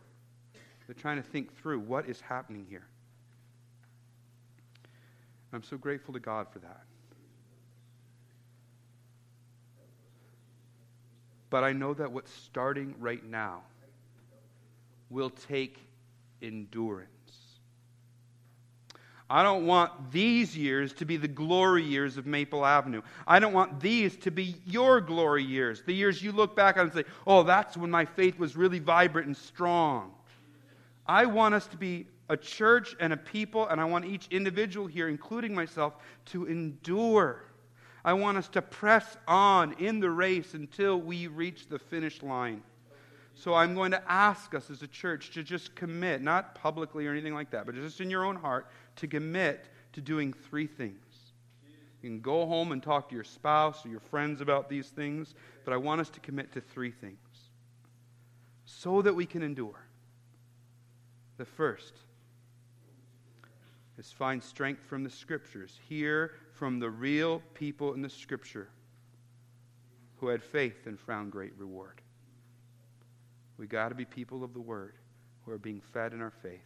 They're 0.87 0.95
trying 0.95 1.17
to 1.17 1.23
think 1.23 1.55
through 1.57 1.81
what 1.81 2.09
is 2.09 2.21
happening 2.21 2.67
here. 2.69 2.87
I'm 5.53 5.63
so 5.63 5.77
grateful 5.77 6.15
to 6.15 6.21
God 6.21 6.47
for 6.53 6.59
that. 6.61 6.83
But 11.55 11.63
I 11.63 11.73
know 11.73 11.95
that 11.95 12.11
what's 12.11 12.33
starting 12.33 12.97
right 12.99 13.25
now 13.25 13.63
will 15.09 15.31
take 15.31 15.79
endurance. 16.43 17.11
I 19.31 19.45
don't 19.45 19.65
want 19.65 20.11
these 20.11 20.57
years 20.57 20.93
to 20.95 21.05
be 21.05 21.17
the 21.17 21.29
glory 21.29 21.85
years 21.85 22.17
of 22.17 22.27
Maple 22.27 22.67
Avenue. 22.67 23.03
I 23.25 23.39
don't 23.39 23.53
want 23.53 23.79
these 23.79 24.17
to 24.17 24.33
be 24.33 24.57
your 24.67 25.01
glory 25.01 25.45
years, 25.45 25.85
the 25.87 25.95
years 25.95 26.21
you 26.21 26.33
look 26.33 26.57
back 26.57 26.77
on 26.77 26.87
and 26.87 26.93
say, 26.93 27.05
oh, 27.25 27.45
that's 27.45 27.77
when 27.77 27.89
my 27.89 28.05
faith 28.05 28.37
was 28.37 28.57
really 28.57 28.81
vibrant 28.81 29.29
and 29.29 29.37
strong. 29.37 30.11
I 31.07 31.25
want 31.25 31.55
us 31.55 31.69
to 31.69 31.77
be 31.77 32.09
a 32.31 32.37
church 32.37 32.97
and 32.99 33.13
a 33.13 33.17
people, 33.17 33.69
and 33.69 33.81
I 33.81 33.85
want 33.85 34.07
each 34.07 34.27
individual 34.33 34.89
here, 34.89 35.09
including 35.09 35.55
myself, 35.55 35.99
to 36.33 36.47
endure. 36.47 37.45
I 38.05 38.13
want 38.13 38.37
us 38.37 38.49
to 38.49 38.63
press 38.63 39.17
on 39.27 39.73
in 39.75 40.01
the 40.01 40.11
race 40.11 40.55
until 40.55 41.01
we 41.01 41.27
reach 41.27 41.69
the 41.69 41.79
finish 41.79 42.23
line. 42.23 42.63
So 43.35 43.55
I'm 43.55 43.75
going 43.75 43.91
to 43.93 44.03
ask 44.11 44.55
us 44.55 44.71
as 44.71 44.83
a 44.83 44.87
church 44.87 45.33
to 45.33 45.43
just 45.43 45.75
commit, 45.75 46.23
not 46.23 46.55
publicly 46.55 47.07
or 47.07 47.13
anything 47.13 47.35
like 47.35 47.51
that, 47.51 47.67
but 47.67 47.75
just 47.75 48.01
in 48.01 48.11
your 48.11 48.25
own 48.25 48.37
heart, 48.37 48.69
to 48.97 49.09
commit 49.09 49.69
to 49.95 50.01
doing 50.01 50.33
three 50.33 50.67
things. 50.67 50.99
You 52.03 52.11
can 52.11 52.21
go 52.21 52.47
home 52.47 52.73
and 52.73 52.83
talk 52.83 53.09
to 53.09 53.15
your 53.15 53.25
spouse 53.25 53.85
or 53.85 53.89
your 53.89 54.01
friends 54.01 54.43
about 54.43 54.69
these 54.69 54.89
things, 54.89 55.35
but 55.65 55.73
I 55.73 55.79
want 55.79 56.03
us 56.03 56.11
to 56.11 56.21
commit 56.21 56.53
to 56.53 56.61
three 56.61 56.91
things 56.91 57.19
so 58.67 59.01
that 59.03 59.15
we 59.15 59.25
can 59.25 59.43
endure. 59.43 59.87
The 61.39 61.45
first 61.45 61.95
is 63.97 64.13
find 64.13 64.43
strength 64.43 64.83
from 64.85 65.03
the 65.03 65.11
scriptures. 65.11 65.79
Hear 65.89 66.33
from 66.55 66.79
the 66.79 66.89
real 66.89 67.43
people 67.53 67.95
in 67.95 68.03
the 68.03 68.09
scripture 68.09 68.69
who 70.17 70.29
had 70.29 70.43
faith 70.43 70.87
and 70.87 70.99
found 70.99 71.33
great 71.33 71.53
reward. 71.59 72.01
We 73.59 73.67
got 73.67 73.89
to 73.91 73.95
be 73.95 74.05
people 74.05 74.43
of 74.43 74.55
the 74.55 74.61
word 74.61 74.95
who 75.45 75.53
are 75.53 75.59
being 75.59 75.81
fed 75.93 76.13
in 76.13 76.23
our 76.23 76.33
faith 76.43 76.61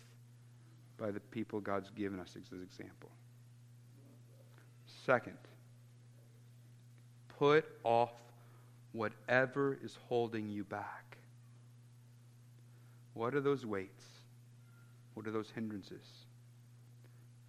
by 0.99 1.11
the 1.11 1.21
people 1.21 1.61
God's 1.61 1.91
given 1.91 2.21
us 2.21 2.37
as 2.41 2.53
an 2.53 2.63
example. 2.63 3.11
Second, 5.07 5.39
put 7.39 7.65
off 7.83 8.13
whatever 8.93 9.79
is 9.83 9.97
holding 10.09 10.49
you 10.49 10.65
back. 10.65 11.17
What 13.15 13.35
are 13.35 13.41
those 13.41 13.65
weights? 13.65 14.05
What 15.15 15.27
are 15.27 15.31
those 15.31 15.51
hindrances? 15.55 16.05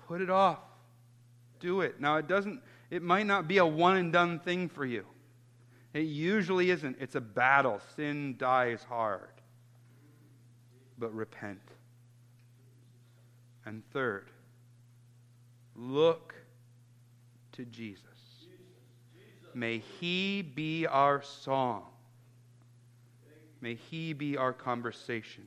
Put 0.07 0.21
it 0.21 0.29
off. 0.29 0.59
Do 1.59 1.81
it. 1.81 1.99
Now 1.99 2.17
it 2.17 2.27
doesn't 2.27 2.61
it 2.89 3.03
might 3.03 3.27
not 3.27 3.47
be 3.47 3.57
a 3.57 3.65
one 3.65 3.97
and 3.97 4.11
done 4.11 4.39
thing 4.39 4.67
for 4.67 4.85
you. 4.85 5.05
It 5.93 6.01
usually 6.01 6.71
isn't. 6.71 6.97
It's 6.99 7.15
a 7.15 7.21
battle. 7.21 7.81
Sin 7.95 8.35
dies 8.37 8.83
hard. 8.87 9.29
But 10.97 11.13
repent. 11.13 11.61
And 13.65 13.83
third, 13.91 14.29
look 15.75 16.33
to 17.53 17.65
Jesus. 17.65 18.05
May 19.53 19.79
He 19.99 20.41
be 20.41 20.87
our 20.87 21.21
song. 21.21 21.83
May 23.61 23.75
He 23.75 24.13
be 24.13 24.37
our 24.37 24.53
conversation. 24.53 25.45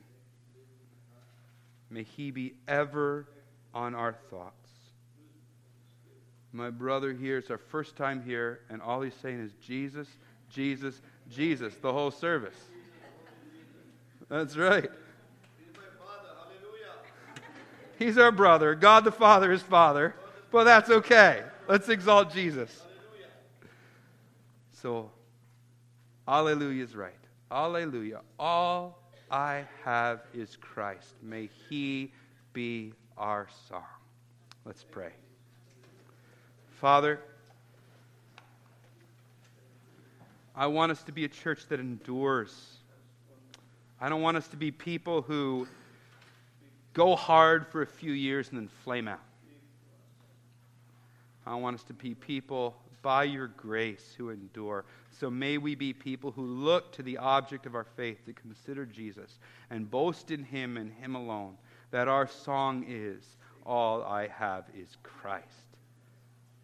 May 1.90 2.02
He 2.02 2.30
be 2.30 2.54
ever 2.68 3.26
on 3.74 3.94
our 3.94 4.12
thoughts. 4.30 4.61
My 6.52 6.68
brother 6.68 7.12
here, 7.12 7.38
it's 7.38 7.50
our 7.50 7.58
first 7.58 7.96
time 7.96 8.22
here, 8.22 8.60
and 8.68 8.82
all 8.82 9.00
he's 9.00 9.14
saying 9.14 9.40
is 9.40 9.52
Jesus, 9.60 10.06
Jesus, 10.50 11.00
Jesus, 11.30 11.74
the 11.76 11.92
whole 11.92 12.10
service. 12.10 12.56
That's 14.28 14.56
right. 14.56 14.90
He's 17.98 18.18
our 18.18 18.32
brother. 18.32 18.74
God 18.74 19.04
the 19.04 19.12
Father 19.12 19.52
is 19.52 19.62
Father. 19.62 20.14
But 20.50 20.64
that's 20.64 20.90
okay. 20.90 21.42
Let's 21.68 21.88
exalt 21.88 22.32
Jesus. 22.32 22.82
So, 24.72 25.10
Alleluia 26.26 26.82
is 26.82 26.94
right. 26.94 27.12
Alleluia. 27.50 28.20
All 28.38 28.98
I 29.30 29.64
have 29.84 30.20
is 30.34 30.56
Christ. 30.56 31.14
May 31.22 31.48
He 31.68 32.12
be 32.52 32.92
our 33.16 33.48
song. 33.68 33.84
Let's 34.64 34.84
pray. 34.84 35.12
Father, 36.82 37.20
I 40.56 40.66
want 40.66 40.90
us 40.90 41.00
to 41.04 41.12
be 41.12 41.24
a 41.24 41.28
church 41.28 41.68
that 41.68 41.78
endures. 41.78 42.78
I 44.00 44.08
don't 44.08 44.20
want 44.20 44.36
us 44.36 44.48
to 44.48 44.56
be 44.56 44.72
people 44.72 45.22
who 45.22 45.68
go 46.92 47.14
hard 47.14 47.68
for 47.68 47.82
a 47.82 47.86
few 47.86 48.10
years 48.10 48.48
and 48.48 48.58
then 48.58 48.68
flame 48.82 49.06
out. 49.06 49.22
I 51.46 51.54
want 51.54 51.76
us 51.76 51.84
to 51.84 51.92
be 51.92 52.16
people 52.16 52.74
by 53.00 53.22
your 53.22 53.46
grace 53.46 54.14
who 54.18 54.30
endure. 54.30 54.84
So 55.12 55.30
may 55.30 55.58
we 55.58 55.76
be 55.76 55.92
people 55.92 56.32
who 56.32 56.42
look 56.42 56.90
to 56.94 57.04
the 57.04 57.16
object 57.16 57.64
of 57.64 57.76
our 57.76 57.86
faith 57.96 58.26
to 58.26 58.32
consider 58.32 58.86
Jesus 58.86 59.38
and 59.70 59.88
boast 59.88 60.32
in 60.32 60.42
him 60.42 60.76
and 60.76 60.90
him 60.90 61.14
alone, 61.14 61.56
that 61.92 62.08
our 62.08 62.26
song 62.26 62.84
is, 62.88 63.36
All 63.64 64.02
I 64.02 64.26
have 64.26 64.64
is 64.76 64.96
Christ. 65.04 65.71